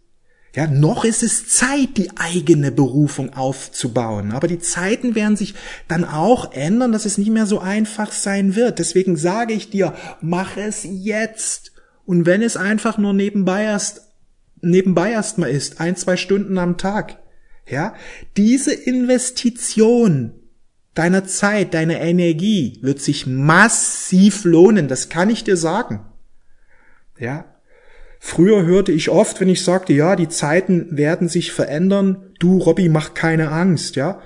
Ja, 0.55 0.65
noch 0.65 1.05
ist 1.05 1.21
es 1.21 1.47
Zeit, 1.47 1.97
die 1.97 2.09
eigene 2.17 2.71
Berufung 2.71 3.33
aufzubauen. 3.33 4.31
Aber 4.31 4.47
die 4.47 4.59
Zeiten 4.59 5.13
werden 5.13 5.37
sich 5.37 5.53
dann 5.87 6.03
auch 6.03 6.53
ändern, 6.53 6.91
dass 6.91 7.05
es 7.05 7.17
nicht 7.17 7.29
mehr 7.29 7.45
so 7.45 7.59
einfach 7.59 8.11
sein 8.11 8.55
wird. 8.55 8.79
Deswegen 8.79 9.15
sage 9.15 9.53
ich 9.53 9.69
dir, 9.69 9.93
mach 10.21 10.57
es 10.57 10.87
jetzt. 10.89 11.71
Und 12.05 12.25
wenn 12.25 12.41
es 12.41 12.57
einfach 12.57 12.97
nur 12.97 13.13
nebenbei 13.13 13.63
erst, 13.63 14.01
nebenbei 14.61 15.11
erst 15.11 15.37
mal 15.37 15.49
ist, 15.49 15.79
ein, 15.79 15.95
zwei 15.95 16.17
Stunden 16.17 16.57
am 16.57 16.77
Tag. 16.77 17.19
Ja, 17.67 17.93
diese 18.35 18.73
Investition 18.73 20.33
deiner 20.95 21.25
Zeit, 21.25 21.75
deiner 21.75 22.01
Energie 22.01 22.79
wird 22.81 22.99
sich 22.99 23.27
massiv 23.27 24.43
lohnen. 24.43 24.87
Das 24.87 25.09
kann 25.09 25.29
ich 25.29 25.43
dir 25.43 25.55
sagen. 25.55 26.05
Ja, 27.19 27.48
Früher 28.19 28.65
hörte 28.65 28.91
ich 28.91 29.09
oft, 29.09 29.39
wenn 29.39 29.49
ich 29.49 29.63
sagte, 29.63 29.93
ja, 29.93 30.15
die 30.15 30.27
Zeiten 30.27 30.97
werden 30.97 31.29
sich 31.29 31.51
verändern, 31.51 32.33
du 32.39 32.57
Robby, 32.57 32.89
mach 32.89 33.13
keine 33.13 33.49
Angst, 33.49 33.95
ja. 33.95 34.21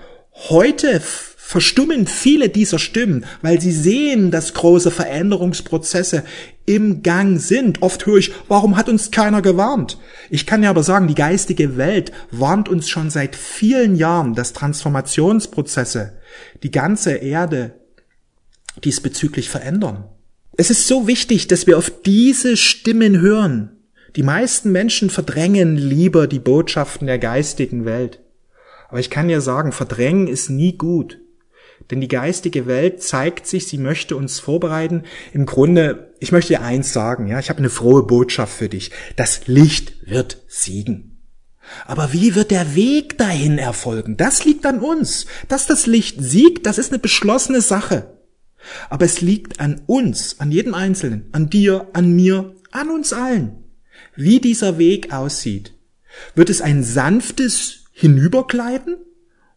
Heute 0.49 0.99
verstummen 0.99 2.07
viele 2.07 2.49
dieser 2.49 2.79
Stimmen, 2.79 3.25
weil 3.43 3.61
sie 3.61 3.71
sehen, 3.71 4.31
dass 4.31 4.55
große 4.55 4.89
Veränderungsprozesse 4.89 6.23
im 6.65 7.03
Gang 7.03 7.39
sind. 7.39 7.83
Oft 7.83 8.05
höre 8.07 8.17
ich, 8.17 8.31
warum 8.47 8.77
hat 8.77 8.89
uns 8.89 9.11
keiner 9.11 9.43
gewarnt? 9.43 9.99
Ich 10.31 10.47
kann 10.47 10.63
ja 10.63 10.71
aber 10.71 10.81
sagen, 10.81 11.07
die 11.07 11.15
geistige 11.15 11.77
Welt 11.77 12.11
warnt 12.31 12.69
uns 12.69 12.89
schon 12.89 13.11
seit 13.11 13.35
vielen 13.35 13.95
Jahren, 13.95 14.33
dass 14.33 14.53
Transformationsprozesse 14.53 16.13
die 16.63 16.71
ganze 16.71 17.11
Erde 17.11 17.75
diesbezüglich 18.83 19.49
verändern. 19.49 20.05
Es 20.57 20.69
ist 20.69 20.87
so 20.87 21.07
wichtig, 21.07 21.47
dass 21.47 21.67
wir 21.67 21.77
auf 21.77 21.91
diese 22.03 22.57
Stimmen 22.57 23.19
hören. 23.19 23.72
Die 24.15 24.23
meisten 24.23 24.71
Menschen 24.71 25.09
verdrängen 25.09 25.75
lieber 25.75 26.27
die 26.27 26.39
Botschaften 26.39 27.07
der 27.07 27.17
geistigen 27.17 27.85
Welt. 27.85 28.19
Aber 28.89 28.99
ich 28.99 29.09
kann 29.09 29.27
dir 29.27 29.41
sagen, 29.41 29.71
verdrängen 29.71 30.27
ist 30.27 30.49
nie 30.49 30.77
gut. 30.77 31.19
Denn 31.89 31.99
die 31.99 32.07
geistige 32.07 32.67
Welt 32.67 33.01
zeigt 33.01 33.47
sich, 33.47 33.67
sie 33.67 33.79
möchte 33.79 34.15
uns 34.15 34.39
vorbereiten. 34.39 35.03
Im 35.33 35.47
Grunde, 35.47 36.13
ich 36.19 36.31
möchte 36.31 36.53
dir 36.53 36.61
eins 36.61 36.93
sagen, 36.93 37.27
ja, 37.27 37.39
ich 37.39 37.49
habe 37.49 37.57
eine 37.57 37.71
frohe 37.71 38.03
Botschaft 38.03 38.55
für 38.55 38.69
dich. 38.69 38.91
Das 39.15 39.47
Licht 39.47 40.07
wird 40.07 40.43
siegen. 40.47 41.23
Aber 41.87 42.13
wie 42.13 42.35
wird 42.35 42.51
der 42.51 42.75
Weg 42.75 43.17
dahin 43.17 43.57
erfolgen? 43.57 44.15
Das 44.15 44.45
liegt 44.45 44.65
an 44.67 44.79
uns. 44.79 45.25
Dass 45.47 45.65
das 45.65 45.87
Licht 45.87 46.21
siegt, 46.21 46.67
das 46.67 46.77
ist 46.77 46.91
eine 46.91 46.99
beschlossene 46.99 47.61
Sache. 47.61 48.19
Aber 48.91 49.05
es 49.05 49.21
liegt 49.21 49.59
an 49.59 49.81
uns, 49.87 50.39
an 50.39 50.51
jedem 50.51 50.75
Einzelnen, 50.75 51.29
an 51.31 51.49
dir, 51.49 51.87
an 51.93 52.13
mir, 52.15 52.55
an 52.71 52.91
uns 52.91 53.11
allen 53.11 53.62
wie 54.15 54.39
dieser 54.39 54.77
Weg 54.77 55.13
aussieht. 55.13 55.73
Wird 56.35 56.49
es 56.49 56.61
ein 56.61 56.83
sanftes 56.83 57.85
Hinübergleiten 57.91 58.97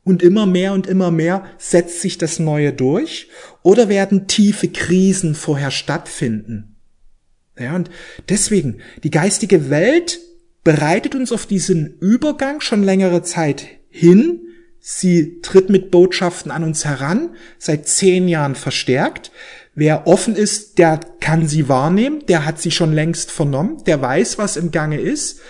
und 0.04 0.22
immer 0.22 0.46
mehr 0.46 0.72
und 0.72 0.86
immer 0.86 1.10
mehr 1.10 1.44
setzt 1.58 2.00
sich 2.00 2.18
das 2.18 2.38
Neue 2.38 2.72
durch 2.72 3.28
oder 3.62 3.88
werden 3.88 4.28
tiefe 4.28 4.68
Krisen 4.68 5.34
vorher 5.34 5.70
stattfinden? 5.70 6.76
Ja, 7.58 7.74
und 7.74 7.90
deswegen, 8.28 8.78
die 9.02 9.10
geistige 9.10 9.70
Welt 9.70 10.20
bereitet 10.62 11.14
uns 11.14 11.32
auf 11.32 11.46
diesen 11.46 11.98
Übergang 11.98 12.60
schon 12.60 12.82
längere 12.82 13.22
Zeit 13.22 13.66
hin. 13.88 14.40
Sie 14.78 15.40
tritt 15.40 15.70
mit 15.70 15.90
Botschaften 15.90 16.52
an 16.52 16.62
uns 16.62 16.84
heran, 16.84 17.34
seit 17.58 17.88
zehn 17.88 18.28
Jahren 18.28 18.54
verstärkt. 18.54 19.32
Wer 19.78 20.06
offen 20.06 20.34
ist, 20.34 20.78
der 20.78 20.98
kann 21.20 21.46
sie 21.46 21.68
wahrnehmen, 21.68 22.24
der 22.26 22.46
hat 22.46 22.58
sie 22.58 22.70
schon 22.70 22.94
längst 22.94 23.30
vernommen, 23.30 23.84
der 23.84 24.00
weiß, 24.00 24.38
was 24.38 24.56
im 24.56 24.70
Gange 24.70 24.98
ist. 24.98 25.40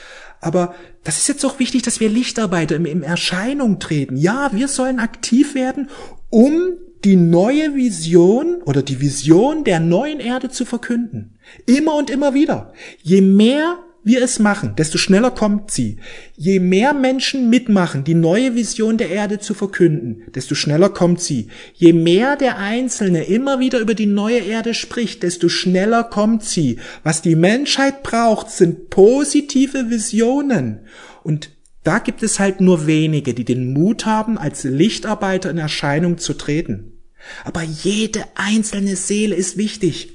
Aber 0.40 0.75
das 1.04 1.18
ist 1.18 1.28
jetzt 1.28 1.47
auch 1.47 1.61
wichtig, 1.61 1.83
dass 1.83 2.00
wir 2.00 2.09
Lichtarbeiter 2.09 2.75
im 2.75 3.04
Erscheinung 3.04 3.78
treten. 3.78 4.16
Ja, 4.16 4.50
wir 4.52 4.66
sollen 4.66 4.99
aktiv 4.99 5.54
werden, 5.54 5.90
um 6.28 6.73
die 7.04 7.14
neue 7.14 7.76
Vision 7.76 8.62
oder 8.64 8.83
die 8.83 9.00
Vision 9.00 9.62
der 9.62 9.78
neuen 9.78 10.18
Erde 10.18 10.50
zu 10.50 10.64
verkünden. 10.64 11.38
Immer 11.64 11.95
und 11.95 12.11
immer 12.11 12.35
wieder. 12.35 12.73
Je 13.02 13.21
mehr 13.21 13.78
wir 14.07 14.23
es 14.23 14.39
machen, 14.39 14.77
desto 14.77 14.99
schneller 14.99 15.33
kommt 15.33 15.73
sie. 15.73 15.99
Je 16.37 16.61
mehr 16.61 16.95
Menschen 16.95 17.51
mitmachen, 17.51 18.05
die 18.05 18.15
neue 18.15 18.55
Vision 18.55 18.99
der 18.99 19.11
Erde 19.11 19.41
zu 19.41 19.53
verkünden, 19.53 20.23
desto 20.33 20.55
schneller 20.55 20.91
kommt 20.91 21.21
sie. 21.21 21.49
Je 21.75 21.93
mehr 21.93 22.37
der 22.37 22.57
Einzelne 22.57 23.25
immer 23.25 23.59
wieder 23.59 23.81
über 23.81 23.95
die 23.95 24.07
neue 24.07 24.39
Erde 24.39 24.75
spricht, 24.75 25.25
desto 25.25 25.49
schneller 25.49 26.05
kommt 26.05 26.45
sie. 26.45 26.79
Was 27.03 27.21
die 27.21 27.35
Menschheit 27.35 28.05
braucht, 28.05 28.51
sind 28.53 28.91
positive 28.91 29.91
Visionen. 29.91 30.87
Und 31.25 31.51
da 31.83 31.99
gibt 31.99 32.23
es 32.23 32.39
halt 32.39 32.61
nur 32.61 32.87
wenige, 32.87 33.35
die 33.35 33.45
den 33.45 33.73
Mut 33.73 34.07
haben, 34.07 34.39
als 34.39 34.63
Lichtarbeiter 34.63 35.51
in 35.51 35.59
Erscheinung 35.59 36.19
zu 36.19 36.35
treten. 36.35 37.03
Aber 37.45 37.65
jede 37.65 38.25
einzelne 38.37 38.95
Seele 38.95 39.35
ist 39.35 39.57
wichtig. 39.57 40.13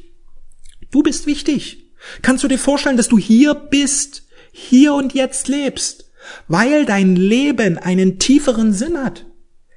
Du 0.91 1.03
bist 1.03 1.27
wichtig. 1.27 1.80
Kannst 2.21 2.43
du 2.43 2.47
dir 2.47 2.59
vorstellen, 2.59 2.97
dass 2.97 3.07
du 3.07 3.17
hier 3.17 3.53
bist, 3.53 4.23
hier 4.51 4.93
und 4.93 5.13
jetzt 5.13 5.47
lebst, 5.47 6.11
weil 6.47 6.85
dein 6.85 7.15
Leben 7.15 7.77
einen 7.77 8.19
tieferen 8.19 8.73
Sinn 8.73 8.97
hat? 8.97 9.25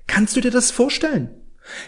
Kannst 0.07 0.37
du 0.37 0.41
dir 0.41 0.51
das 0.51 0.71
vorstellen? 0.71 1.31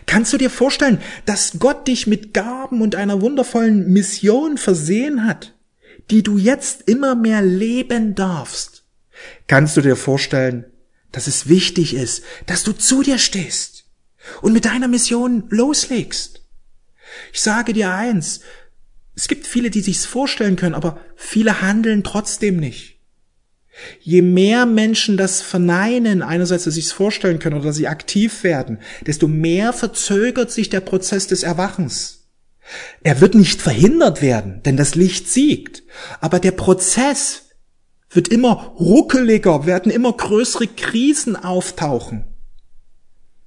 Kannst 0.06 0.32
du 0.32 0.38
dir 0.38 0.50
vorstellen, 0.50 1.00
dass 1.26 1.58
Gott 1.58 1.86
dich 1.86 2.06
mit 2.06 2.32
Gaben 2.32 2.80
und 2.80 2.94
einer 2.94 3.20
wundervollen 3.20 3.92
Mission 3.92 4.56
versehen 4.56 5.26
hat, 5.26 5.54
die 6.10 6.22
du 6.22 6.38
jetzt 6.38 6.88
immer 6.88 7.14
mehr 7.14 7.42
leben 7.42 8.14
darfst? 8.14 8.84
Kannst 9.46 9.76
du 9.76 9.82
dir 9.82 9.96
vorstellen, 9.96 10.64
dass 11.12 11.26
es 11.26 11.48
wichtig 11.48 11.94
ist, 11.94 12.22
dass 12.46 12.62
du 12.62 12.72
zu 12.72 13.02
dir 13.02 13.18
stehst 13.18 13.84
und 14.40 14.52
mit 14.52 14.64
deiner 14.64 14.88
Mission 14.88 15.44
loslegst? 15.50 16.42
Ich 17.32 17.40
sage 17.40 17.72
dir 17.72 17.92
eins, 17.92 18.40
es 19.16 19.28
gibt 19.28 19.46
viele, 19.46 19.70
die 19.70 19.80
sich's 19.80 20.04
vorstellen 20.04 20.56
können, 20.56 20.75
aber 20.75 21.00
viele 21.16 21.62
handeln 21.62 22.04
trotzdem 22.04 22.58
nicht. 22.58 23.00
Je 24.00 24.23
mehr 24.23 24.66
Menschen 24.66 25.16
das 25.16 25.40
verneinen, 25.40 26.23
einerseits, 26.23 26.64
dass 26.64 26.75
sie 26.75 26.80
es 26.80 26.92
vorstellen 26.92 27.38
können 27.38 27.56
oder 27.56 27.66
dass 27.66 27.76
sie 27.76 27.88
aktiv 27.88 28.44
werden, 28.44 28.78
desto 29.06 29.26
mehr 29.26 29.73
verzögert 29.73 30.52
sich 30.52 30.68
der 30.68 30.80
Prozess 30.80 31.26
des 31.26 31.42
Erwachens. 31.42 32.28
Er 33.02 33.20
wird 33.20 33.35
nicht 33.35 33.61
verhindert 33.62 34.20
werden, 34.20 34.62
denn 34.64 34.76
das 34.76 34.94
Licht 34.94 35.28
siegt. 35.28 35.82
Aber 36.20 36.38
der 36.38 36.52
Prozess 36.52 37.50
wird 38.11 38.28
immer 38.28 38.75
ruckeliger, 38.78 39.66
werden 39.66 39.90
immer 39.90 40.12
größere 40.12 40.66
Krisen 40.66 41.37
auftauchen. 41.37 42.25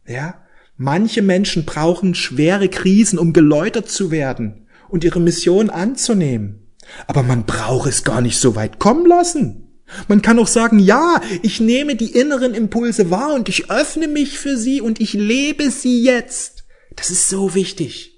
Ja? 0.08 0.42
Manche 0.78 1.22
Menschen 1.22 1.66
brauchen 1.66 2.16
schwere 2.16 2.70
Krisen, 2.70 3.20
um 3.20 3.34
geläutert 3.34 3.90
zu 3.90 4.10
werden 4.10 4.66
und 4.90 5.04
ihre 5.04 5.20
Mission 5.20 5.70
anzunehmen. 5.70 6.68
Aber 7.08 7.24
man 7.24 7.46
braucht 7.46 7.88
es 7.88 8.04
gar 8.04 8.22
nicht 8.22 8.38
so 8.38 8.56
weit 8.56 8.80
kommen 8.80 9.06
lassen. 9.06 9.70
Man 10.08 10.22
kann 10.22 10.40
auch 10.40 10.48
sagen, 10.48 10.80
ja, 10.80 11.22
ich 11.42 11.60
nehme 11.60 11.96
die 11.96 12.12
inneren 12.12 12.54
Impulse 12.54 13.10
wahr 13.10 13.34
und 13.34 13.50
ich 13.50 13.72
öffne 13.72 14.08
mich 14.08 14.38
für 14.38 14.58
sie 14.58 14.82
und 14.82 15.02
ich 15.02 15.14
lebe 15.14 15.72
sie 15.72 16.04
jetzt. 16.04 16.64
Das 16.96 17.10
ist 17.10 17.28
so 17.28 17.56
wichtig. 17.56 18.16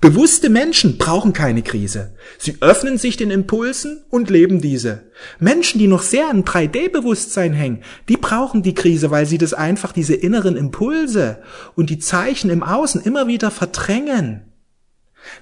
Bewusste 0.00 0.50
Menschen 0.50 0.98
brauchen 0.98 1.32
keine 1.32 1.62
Krise. 1.62 2.14
Sie 2.38 2.56
öffnen 2.60 2.98
sich 2.98 3.16
den 3.16 3.30
Impulsen 3.30 4.04
und 4.10 4.30
leben 4.30 4.60
diese. 4.60 5.10
Menschen, 5.38 5.78
die 5.78 5.86
noch 5.86 6.02
sehr 6.02 6.28
an 6.28 6.44
3D-Bewusstsein 6.44 7.52
hängen, 7.52 7.82
die 8.08 8.16
brauchen 8.16 8.62
die 8.62 8.74
Krise, 8.74 9.10
weil 9.10 9.26
sie 9.26 9.38
das 9.38 9.54
einfach 9.54 9.92
diese 9.92 10.14
inneren 10.14 10.56
Impulse 10.56 11.42
und 11.74 11.90
die 11.90 11.98
Zeichen 11.98 12.50
im 12.50 12.62
Außen 12.62 13.00
immer 13.02 13.26
wieder 13.28 13.50
verdrängen. 13.50 14.47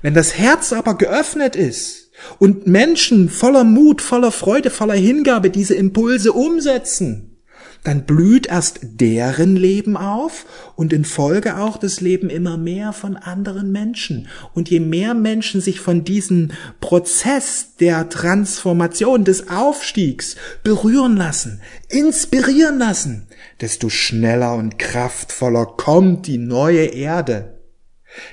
Wenn 0.03 0.15
das 0.15 0.37
Herz 0.39 0.73
aber 0.73 0.97
geöffnet 0.97 1.57
ist 1.57 2.11
und 2.39 2.67
Menschen 2.67 3.29
voller 3.29 3.65
Mut, 3.65 4.03
voller 4.03 4.33
Freude, 4.33 4.71
voller 4.71 4.95
Hingabe 4.95 5.51
diese 5.51 5.75
Impulse 5.75 6.33
umsetzen, 6.33 7.37
dann 7.87 8.05
blüht 8.05 8.49
erst 8.49 8.81
deren 8.83 9.55
Leben 9.55 9.97
auf 9.97 10.45
und 10.75 10.93
in 10.93 11.05
Folge 11.05 11.57
auch 11.57 11.77
das 11.77 12.01
Leben 12.01 12.31
immer 12.31 12.57
mehr 12.57 12.93
von 12.93 13.17
anderen 13.17 13.71
Menschen. 13.71 14.27
Und 14.55 14.69
je 14.69 14.81
mehr 14.81 15.15
Menschen 15.15 15.61
sich 15.61 15.79
von 15.79 16.03
diesem 16.03 16.51
Prozess 16.81 17.77
der 17.79 18.09
Transformation, 18.09 19.23
des 19.23 19.51
Aufstiegs 19.51 20.35
berühren 20.65 21.17
lassen, 21.17 21.61
inspirieren 21.89 22.81
lassen, 22.81 23.29
desto 23.61 23.89
schneller 23.89 24.57
und 24.57 24.81
kraftvoller 24.81 25.67
kommt 25.67 26.27
die 26.27 26.39
neue 26.39 26.87
Erde. 26.87 27.56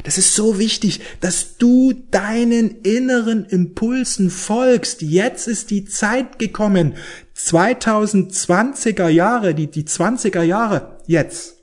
Das 0.03 0.17
ist 0.17 0.33
so 0.35 0.59
wichtig, 0.59 1.01
dass 1.19 1.57
du 1.57 1.93
deinen 2.11 2.81
inneren 2.81 3.45
Impulsen 3.45 4.29
folgst. 4.29 5.01
Jetzt 5.01 5.47
ist 5.47 5.71
die 5.71 5.85
Zeit 5.85 6.39
gekommen. 6.39 6.95
2020er 7.35 9.07
Jahre, 9.09 9.53
die, 9.55 9.67
die 9.67 9.83
20er 9.83 10.43
Jahre, 10.43 10.97
jetzt 11.07 11.57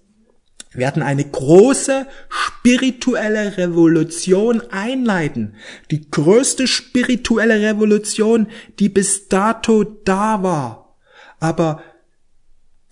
werden 0.73 1.03
eine 1.03 1.25
große 1.25 2.07
spirituelle 2.29 3.57
Revolution 3.57 4.63
einleiten. 4.71 5.57
Die 5.91 6.11
größte 6.11 6.67
spirituelle 6.67 7.61
Revolution, 7.61 8.47
die 8.79 8.89
bis 8.89 9.29
dato 9.29 9.83
da 9.85 10.43
war. 10.43 10.97
Aber 11.41 11.83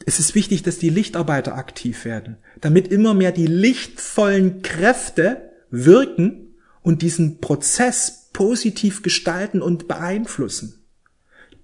es 0.06 0.18
ist 0.18 0.34
wichtig, 0.34 0.62
dass 0.62 0.78
die 0.78 0.88
Lichtarbeiter 0.88 1.54
aktiv 1.54 2.04
werden, 2.04 2.38
damit 2.60 2.88
immer 2.88 3.14
mehr 3.14 3.32
die 3.32 3.46
lichtvollen 3.46 4.62
Kräfte 4.62 5.50
wirken 5.70 6.54
und 6.82 7.02
diesen 7.02 7.40
Prozess 7.40 8.30
positiv 8.32 9.02
gestalten 9.02 9.62
und 9.62 9.88
beeinflussen. 9.88 10.74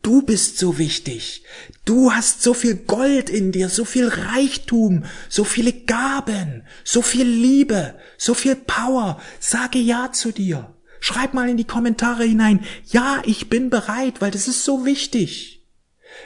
Du 0.03 0.21
bist 0.21 0.59
so 0.59 0.77
wichtig. 0.77 1.45
Du 1.87 2.13
hast 2.13 2.43
so 2.43 2.53
viel 2.53 2.75
Gold 2.75 3.31
in 3.31 3.53
dir, 3.53 3.71
so 3.71 3.87
viel 3.87 4.09
Reichtum, 4.09 5.05
so 5.31 5.45
viele 5.45 5.73
Gaben, 5.73 6.63
so 6.85 7.01
viel 7.01 7.27
Liebe, 7.27 7.95
so 8.19 8.35
viel 8.35 8.55
Power. 8.55 9.19
Sage 9.41 9.79
Ja 9.79 10.13
zu 10.13 10.31
dir. 10.31 10.75
Schreib 11.01 11.33
mal 11.33 11.49
in 11.49 11.57
die 11.57 11.65
Kommentare 11.65 12.25
hinein, 12.25 12.61
ja, 12.87 13.23
ich 13.25 13.49
bin 13.49 13.71
bereit, 13.71 14.21
weil 14.21 14.31
das 14.31 14.47
ist 14.47 14.65
so 14.65 14.85
wichtig. 14.85 15.67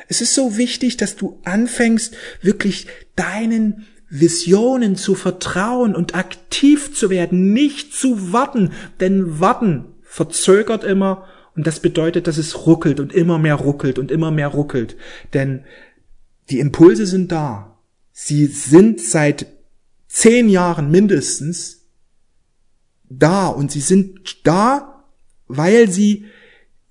Es 0.08 0.20
ist 0.20 0.34
so 0.34 0.56
wichtig, 0.56 0.96
dass 0.96 1.14
du 1.14 1.40
anfängst, 1.44 2.16
wirklich 2.42 2.88
deinen 3.14 3.86
Visionen 4.10 4.96
zu 4.96 5.14
vertrauen 5.14 5.94
und 5.94 6.14
aktiv 6.14 6.94
zu 6.94 7.10
werden, 7.10 7.52
nicht 7.52 7.92
zu 7.92 8.32
warten, 8.32 8.72
denn 9.00 9.40
warten 9.40 9.84
verzögert 10.02 10.84
immer 10.84 11.26
und 11.54 11.66
das 11.66 11.80
bedeutet, 11.80 12.26
dass 12.26 12.38
es 12.38 12.66
ruckelt 12.66 13.00
und 13.00 13.12
immer 13.12 13.38
mehr 13.38 13.56
ruckelt 13.56 13.98
und 13.98 14.10
immer 14.10 14.30
mehr 14.30 14.48
ruckelt, 14.48 14.96
denn 15.34 15.64
die 16.50 16.60
Impulse 16.60 17.06
sind 17.06 17.30
da. 17.32 17.78
Sie 18.12 18.46
sind 18.46 19.00
seit 19.00 19.46
zehn 20.06 20.48
Jahren 20.48 20.90
mindestens 20.90 21.86
da 23.10 23.48
und 23.48 23.70
sie 23.70 23.80
sind 23.80 24.46
da, 24.46 25.04
weil 25.46 25.90
sie 25.90 26.26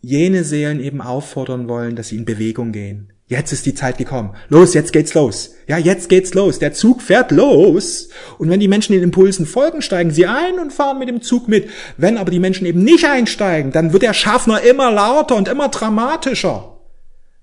jene 0.02 0.44
Seelen 0.44 0.80
eben 0.80 1.02
auffordern 1.02 1.68
wollen, 1.68 1.96
dass 1.96 2.10
sie 2.10 2.18
in 2.18 2.26
Bewegung 2.26 2.72
gehen. 2.72 3.14
Jetzt 3.28 3.52
ist 3.52 3.66
die 3.66 3.76
Zeit 3.76 3.98
gekommen. 3.98 4.36
Los, 4.48 4.74
jetzt 4.74 4.94
geht's 4.94 5.14
los. 5.14 5.56
Ja, 5.68 5.78
jetzt 5.78 6.08
geht's 6.08 6.34
los. 6.34 6.60
Der 6.60 6.74
Zug 6.74 7.02
fährt 7.02 7.32
los. 7.32 8.08
Und 8.38 8.50
wenn 8.50 8.62
die 8.62 8.70
Menschen 8.70 8.94
den 8.94 9.04
Impulsen 9.04 9.46
folgen, 9.46 9.82
steigen 9.82 10.12
sie 10.12 10.26
ein 10.26 10.60
und 10.60 10.72
fahren 10.72 10.98
mit 10.98 11.10
dem 11.10 11.22
Zug 11.22 11.50
mit. 11.50 11.70
Wenn 11.98 12.18
aber 12.18 12.32
die 12.32 12.40
Menschen 12.40 12.66
eben 12.66 12.84
nicht 12.84 13.06
einsteigen, 13.06 13.74
dann 13.74 13.92
wird 13.92 14.04
der 14.04 14.14
Schaffner 14.14 14.62
immer 14.62 14.92
lauter 14.92 15.36
und 15.36 15.50
immer 15.50 15.68
dramatischer. 15.68 16.80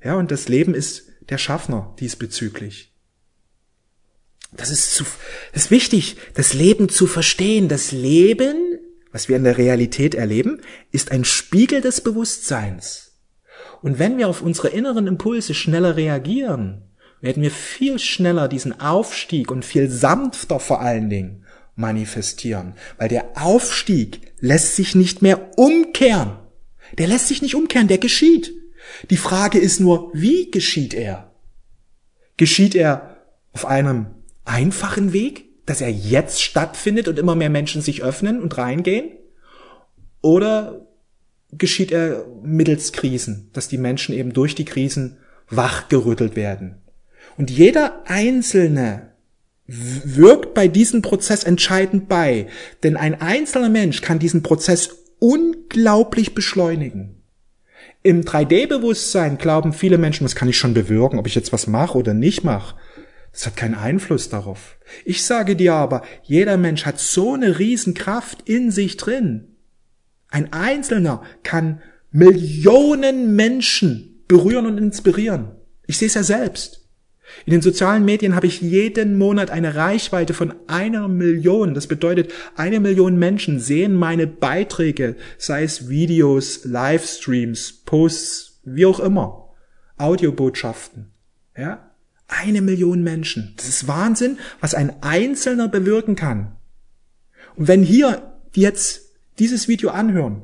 Ja, 0.03 0.15
und 0.15 0.31
das 0.31 0.49
Leben 0.49 0.75
ist 0.75 1.05
der 1.29 1.39
Schaffner 1.39 1.95
diesbezüglich. 2.01 2.93
Das 4.53 4.71
ist, 4.71 4.95
zu, 4.95 5.05
das 5.53 5.65
ist 5.65 5.71
wichtig, 5.71 6.17
das 6.35 6.55
Leben 6.55 6.89
zu 6.89 7.07
verstehen. 7.07 7.69
Das 7.69 7.93
Leben 7.93 8.75
was 9.15 9.29
wir 9.29 9.37
in 9.37 9.45
der 9.45 9.59
Realität 9.59 10.17
erleben, 10.17 10.61
ist 10.91 11.13
ein 11.13 11.25
Spiegel 11.25 11.81
des 11.81 12.01
Bewusstseins. 12.01 13.13
Und 13.85 13.99
wenn 13.99 14.17
wir 14.17 14.29
auf 14.29 14.41
unsere 14.41 14.69
inneren 14.69 15.07
Impulse 15.07 15.53
schneller 15.53 15.97
reagieren, 15.97 16.83
werden 17.21 17.43
wir 17.43 17.51
viel 17.51 17.99
schneller 17.99 18.49
diesen 18.49 18.81
Aufstieg 18.81 19.51
und 19.51 19.65
viel 19.65 19.91
sanfter 19.91 20.59
vor 20.59 20.81
allen 20.81 21.11
Dingen 21.11 21.45
manifestieren, 21.77 22.75
weil 22.99 23.09
der 23.09 23.33
Aufstieg 23.37 24.33
lässt 24.41 24.75
sich 24.77 24.95
nicht 24.95 25.23
mehr 25.23 25.51
umkehren. 25.57 26.39
Der 26.99 27.09
lässt 27.09 27.29
sich 27.29 27.43
nicht 27.43 27.55
umkehren, 27.55 27.89
der 27.89 27.99
geschieht. 27.99 28.53
Die 29.11 29.17
Frage 29.17 29.59
ist 29.59 29.81
nur, 29.81 30.11
wie 30.15 30.51
geschieht 30.51 30.95
er? 30.95 31.33
Geschieht 32.37 32.75
er 32.75 33.19
auf 33.53 33.67
einem 33.67 34.07
einfachen 34.45 35.13
Weg? 35.13 35.55
dass 35.67 35.81
er 35.81 35.91
jetzt 35.91 36.43
stattfindet 36.43 37.09
und 37.09 37.19
immer 37.19 37.35
mehr 37.35 37.51
Menschen 37.51 37.83
sich 37.83 38.03
öffnen 38.03 38.43
und 38.43 38.57
reingehen? 38.59 39.13
Oder 40.21 40.87
geschieht 41.59 41.93
er 41.93 42.27
mittels 42.43 42.93
Krisen, 42.93 43.51
dass 43.53 43.69
die 43.69 43.79
Menschen 43.79 44.15
eben 44.15 44.33
durch 44.33 44.55
die 44.55 44.65
Krisen 44.65 45.19
wachgerüttelt 45.49 46.37
werden? 46.37 46.77
Und 47.37 47.51
jeder 47.51 48.03
Einzelne 48.07 49.11
wirkt 49.67 50.55
bei 50.55 50.69
diesem 50.69 51.03
Prozess 51.03 51.45
entscheidend 51.45 52.09
bei, 52.09 52.49
denn 52.83 52.97
ein 52.97 53.21
einzelner 53.21 53.71
Mensch 53.71 54.03
kann 54.03 54.19
diesen 54.19 54.43
Prozess 54.43 54.91
unglaublich 55.19 56.35
beschleunigen. 56.35 57.23
Im 58.03 58.23
3D-Bewusstsein 58.23 59.39
glauben 59.39 59.73
viele 59.73 59.97
Menschen, 59.97 60.25
das 60.25 60.35
kann 60.35 60.49
ich 60.49 60.59
schon 60.59 60.75
bewirken, 60.75 61.19
ob 61.19 61.27
ich 61.27 61.35
jetzt 61.35 61.53
was 61.53 61.67
mache 61.67 61.97
oder 61.97 62.13
nicht 62.13 62.45
mache. 62.45 62.77
Das 63.33 63.47
hat 63.47 63.57
keinen 63.57 63.75
Einfluss 63.75 64.29
darauf. 64.29 64.77
Ich 65.05 65.25
sage 65.25 65.57
dir 65.57 65.75
aber, 65.75 66.03
jeder 66.23 66.59
Mensch 66.59 66.85
hat 66.85 67.01
so 67.01 67.33
eine 67.33 67.59
Riesenkraft 67.59 68.49
in 68.49 68.71
sich 68.71 68.99
drin. 68.99 69.54
Ein 70.35 70.53
Einzelner 70.53 71.23
kann 71.45 71.81
Millionen 72.11 73.37
Menschen 73.37 74.25
berühren 74.27 74.67
und 74.67 74.79
inspirieren. 74.79 75.53
Ich 75.87 75.97
sehe 75.99 76.09
es 76.09 76.15
ja 76.15 76.25
selbst. 76.25 76.89
In 77.47 77.53
den 77.53 77.63
sozialen 77.63 78.05
Medien 78.05 78.35
habe 78.35 78.49
ich 78.49 78.61
jeden 78.61 79.17
Monat 79.17 79.53
eine 79.53 79.77
Reichweite 79.77 80.35
von 80.35 80.53
einer 80.67 81.07
Million. 81.07 81.73
Das 81.75 81.87
bedeutet, 81.87 82.33
eine 82.57 82.81
Million 82.81 83.17
Menschen 83.17 83.61
sehen 83.61 83.95
meine 83.95 84.27
Beiträge, 84.27 85.15
sei 85.39 85.63
es 85.63 85.89
Videos, 85.89 86.65
Livestreams, 86.65 87.85
Posts, 87.85 88.61
wie 88.65 88.87
auch 88.87 88.99
immer, 88.99 89.51
Audiobotschaften. 89.99 91.13
Ja? 91.57 91.93
Eine 92.27 92.61
Million 92.61 93.05
Menschen. 93.05 93.55
Das 93.57 93.69
ist 93.69 93.87
Wahnsinn, 93.87 94.39
was 94.61 94.75
ein 94.75 95.01
Einzelner 95.01 95.69
bewirken 95.69 96.17
kann. 96.17 96.57
Und 97.55 97.69
wenn 97.69 97.85
hier 97.85 98.33
jetzt 98.53 99.04
dieses 99.39 99.69
Video 99.69 99.91
anhören, 99.91 100.43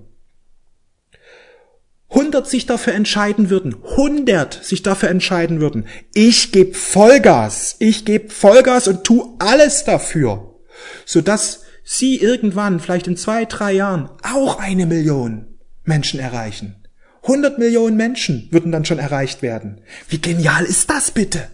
100 2.11 2.49
sich 2.49 2.67
dafür 2.67 2.95
entscheiden 2.95 3.51
würden, 3.51 3.77
100 3.83 4.65
sich 4.65 4.83
dafür 4.83 5.11
entscheiden 5.11 5.61
würden, 5.61 5.87
ich 6.13 6.51
gebe 6.51 6.75
Vollgas, 6.75 7.77
ich 7.79 8.05
gebe 8.05 8.31
Vollgas 8.31 8.89
und 8.89 9.05
tu 9.05 9.37
alles 9.39 9.85
dafür, 9.85 10.59
sodass 11.07 11.63
sie 11.85 12.17
irgendwann, 12.17 12.81
vielleicht 12.81 13.07
in 13.07 13.17
zwei, 13.17 13.45
drei 13.45 13.73
Jahren, 13.73 14.11
auch 14.23 14.59
eine 14.59 14.87
Million 14.87 15.59
Menschen 15.85 16.19
erreichen. 16.19 16.77
100 17.23 17.59
Millionen 17.59 17.97
Menschen 17.97 18.49
würden 18.51 18.73
dann 18.73 18.85
schon 18.85 18.99
erreicht 18.99 19.43
werden. 19.43 19.83
Wie 20.09 20.21
genial 20.21 20.65
ist 20.65 20.91
das 20.91 21.11
bitte? 21.11 21.49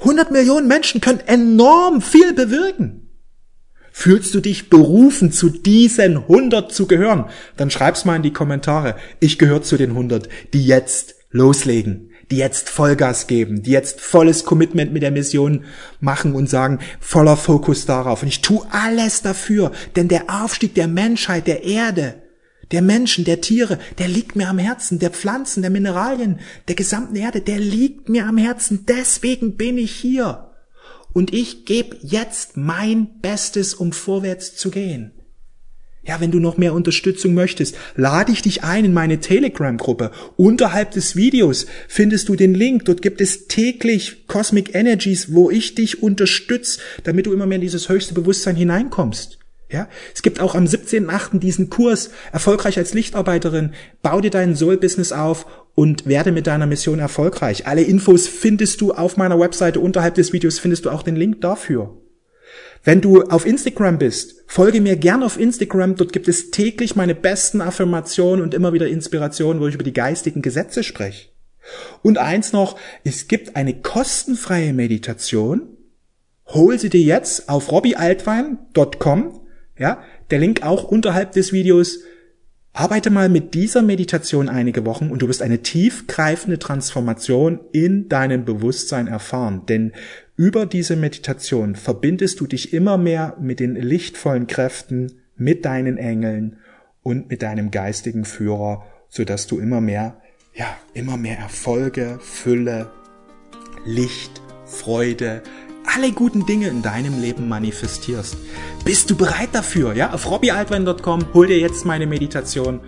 100 0.00 0.30
Millionen 0.30 0.68
Menschen 0.68 1.00
können 1.00 1.20
enorm 1.20 2.00
viel 2.00 2.32
bewirken. 2.32 3.03
Fühlst 3.96 4.34
du 4.34 4.40
dich 4.40 4.70
berufen, 4.70 5.30
zu 5.30 5.48
diesen 5.48 6.16
100 6.16 6.72
zu 6.72 6.88
gehören? 6.88 7.26
Dann 7.56 7.70
schreib's 7.70 8.04
mal 8.04 8.16
in 8.16 8.24
die 8.24 8.32
Kommentare. 8.32 8.96
Ich 9.20 9.38
gehöre 9.38 9.62
zu 9.62 9.76
den 9.76 9.90
100, 9.90 10.28
die 10.52 10.66
jetzt 10.66 11.14
loslegen, 11.30 12.10
die 12.28 12.36
jetzt 12.36 12.68
Vollgas 12.68 13.28
geben, 13.28 13.62
die 13.62 13.70
jetzt 13.70 14.00
volles 14.00 14.44
Commitment 14.44 14.92
mit 14.92 15.04
der 15.04 15.12
Mission 15.12 15.64
machen 16.00 16.34
und 16.34 16.50
sagen, 16.50 16.80
voller 16.98 17.36
Fokus 17.36 17.86
darauf. 17.86 18.22
Und 18.22 18.28
ich 18.28 18.42
tue 18.42 18.66
alles 18.72 19.22
dafür, 19.22 19.70
denn 19.94 20.08
der 20.08 20.24
Aufstieg 20.28 20.74
der 20.74 20.88
Menschheit, 20.88 21.46
der 21.46 21.62
Erde, 21.62 22.16
der 22.72 22.82
Menschen, 22.82 23.24
der 23.24 23.42
Tiere, 23.42 23.78
der 23.98 24.08
liegt 24.08 24.34
mir 24.34 24.48
am 24.48 24.58
Herzen, 24.58 24.98
der 24.98 25.10
Pflanzen, 25.10 25.62
der 25.62 25.70
Mineralien, 25.70 26.40
der 26.66 26.74
gesamten 26.74 27.14
Erde, 27.14 27.40
der 27.40 27.60
liegt 27.60 28.08
mir 28.08 28.26
am 28.26 28.38
Herzen. 28.38 28.86
Deswegen 28.88 29.56
bin 29.56 29.78
ich 29.78 29.92
hier. 29.92 30.43
Und 31.14 31.32
ich 31.32 31.64
gebe 31.64 31.96
jetzt 32.02 32.58
mein 32.58 33.20
Bestes, 33.22 33.72
um 33.72 33.92
vorwärts 33.92 34.56
zu 34.56 34.70
gehen. 34.70 35.12
Ja, 36.06 36.20
wenn 36.20 36.30
du 36.30 36.38
noch 36.38 36.58
mehr 36.58 36.74
Unterstützung 36.74 37.32
möchtest, 37.32 37.76
lade 37.96 38.30
ich 38.30 38.42
dich 38.42 38.62
ein 38.62 38.84
in 38.84 38.92
meine 38.92 39.20
Telegram-Gruppe. 39.20 40.10
Unterhalb 40.36 40.90
des 40.90 41.16
Videos 41.16 41.64
findest 41.88 42.28
du 42.28 42.36
den 42.36 42.52
Link. 42.52 42.84
Dort 42.84 43.00
gibt 43.00 43.22
es 43.22 43.46
täglich 43.46 44.26
Cosmic 44.26 44.74
Energies, 44.74 45.32
wo 45.32 45.50
ich 45.50 45.74
dich 45.74 46.02
unterstütze, 46.02 46.80
damit 47.04 47.24
du 47.24 47.32
immer 47.32 47.46
mehr 47.46 47.56
in 47.56 47.62
dieses 47.62 47.88
höchste 47.88 48.12
Bewusstsein 48.12 48.56
hineinkommst. 48.56 49.38
Ja, 49.70 49.88
es 50.14 50.20
gibt 50.20 50.40
auch 50.40 50.54
am 50.54 50.66
17.8. 50.66 51.38
diesen 51.38 51.70
Kurs 51.70 52.10
Erfolgreich 52.32 52.76
als 52.76 52.92
Lichtarbeiterin. 52.92 53.72
Bau 54.02 54.20
dir 54.20 54.30
dein 54.30 54.54
Soul-Business 54.54 55.10
auf 55.12 55.46
und 55.74 56.06
werde 56.06 56.32
mit 56.32 56.46
deiner 56.46 56.66
Mission 56.66 56.98
erfolgreich. 56.98 57.66
Alle 57.66 57.82
Infos 57.82 58.28
findest 58.28 58.80
du 58.80 58.92
auf 58.92 59.16
meiner 59.16 59.38
Webseite. 59.38 59.80
Unterhalb 59.80 60.14
des 60.14 60.32
Videos 60.32 60.58
findest 60.58 60.84
du 60.84 60.90
auch 60.90 61.02
den 61.02 61.16
Link 61.16 61.40
dafür. 61.40 61.96
Wenn 62.84 63.00
du 63.00 63.22
auf 63.22 63.46
Instagram 63.46 63.98
bist, 63.98 64.44
folge 64.46 64.80
mir 64.80 64.96
gern 64.96 65.22
auf 65.22 65.40
Instagram. 65.40 65.96
Dort 65.96 66.12
gibt 66.12 66.28
es 66.28 66.50
täglich 66.50 66.96
meine 66.96 67.14
besten 67.14 67.62
Affirmationen 67.62 68.44
und 68.44 68.54
immer 68.54 68.72
wieder 68.72 68.88
Inspirationen, 68.88 69.60
wo 69.60 69.66
ich 69.66 69.74
über 69.74 69.84
die 69.84 69.94
geistigen 69.94 70.42
Gesetze 70.42 70.84
spreche. 70.84 71.28
Und 72.02 72.18
eins 72.18 72.52
noch, 72.52 72.78
es 73.02 73.26
gibt 73.26 73.56
eine 73.56 73.80
kostenfreie 73.80 74.74
Meditation. 74.74 75.62
Hol 76.48 76.78
sie 76.78 76.90
dir 76.90 77.00
jetzt 77.00 77.48
auf 77.48 77.72
robbyaltwein.com. 77.72 79.40
Ja, 79.78 80.02
der 80.30 80.38
Link 80.38 80.62
auch 80.62 80.84
unterhalb 80.84 81.32
des 81.32 81.52
Videos. 81.52 82.00
Arbeite 82.76 83.10
mal 83.10 83.28
mit 83.28 83.54
dieser 83.54 83.82
Meditation 83.82 84.48
einige 84.48 84.84
Wochen 84.84 85.10
und 85.10 85.22
du 85.22 85.28
wirst 85.28 85.42
eine 85.42 85.62
tiefgreifende 85.62 86.58
Transformation 86.58 87.60
in 87.70 88.08
deinem 88.08 88.44
Bewusstsein 88.44 89.06
erfahren. 89.06 89.64
Denn 89.66 89.92
über 90.36 90.66
diese 90.66 90.96
Meditation 90.96 91.76
verbindest 91.76 92.40
du 92.40 92.48
dich 92.48 92.72
immer 92.72 92.98
mehr 92.98 93.36
mit 93.40 93.60
den 93.60 93.76
lichtvollen 93.76 94.48
Kräften, 94.48 95.20
mit 95.36 95.64
deinen 95.64 95.98
Engeln 95.98 96.56
und 97.04 97.30
mit 97.30 97.42
deinem 97.42 97.70
geistigen 97.70 98.24
Führer, 98.24 98.84
so 99.08 99.24
dass 99.24 99.46
du 99.46 99.60
immer 99.60 99.80
mehr, 99.80 100.20
ja, 100.52 100.66
immer 100.94 101.16
mehr 101.16 101.38
Erfolge, 101.38 102.18
Fülle, 102.20 102.90
Licht, 103.86 104.42
Freude, 104.66 105.44
alle 105.94 106.10
guten 106.10 106.44
Dinge 106.44 106.68
in 106.68 106.82
deinem 106.82 107.20
Leben 107.20 107.46
manifestierst. 107.46 108.36
Bist 108.84 109.08
du 109.08 109.16
bereit 109.16 109.48
dafür? 109.52 109.94
Ja, 109.94 110.12
auf 110.12 110.30
robbyaltwein.com 110.30 111.26
hol 111.32 111.46
dir 111.46 111.58
jetzt 111.58 111.86
meine 111.86 112.06
Meditation. 112.06 112.80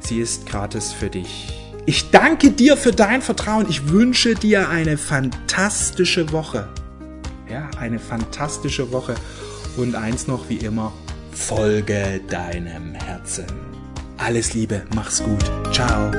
Sie 0.00 0.20
ist 0.20 0.46
gratis 0.46 0.92
für 0.92 1.10
dich. 1.10 1.52
Ich 1.84 2.10
danke 2.10 2.50
dir 2.50 2.76
für 2.76 2.92
dein 2.92 3.20
Vertrauen. 3.20 3.66
Ich 3.68 3.90
wünsche 3.90 4.34
dir 4.34 4.68
eine 4.68 4.96
fantastische 4.96 6.32
Woche. 6.32 6.68
Ja, 7.50 7.68
eine 7.78 7.98
fantastische 7.98 8.90
Woche. 8.90 9.14
Und 9.76 9.94
eins 9.94 10.26
noch 10.26 10.48
wie 10.48 10.56
immer, 10.56 10.92
folge 11.32 12.20
deinem 12.28 12.94
Herzen. 12.94 13.46
Alles 14.16 14.54
Liebe, 14.54 14.84
mach's 14.94 15.22
gut. 15.22 15.44
Ciao. 15.72 16.10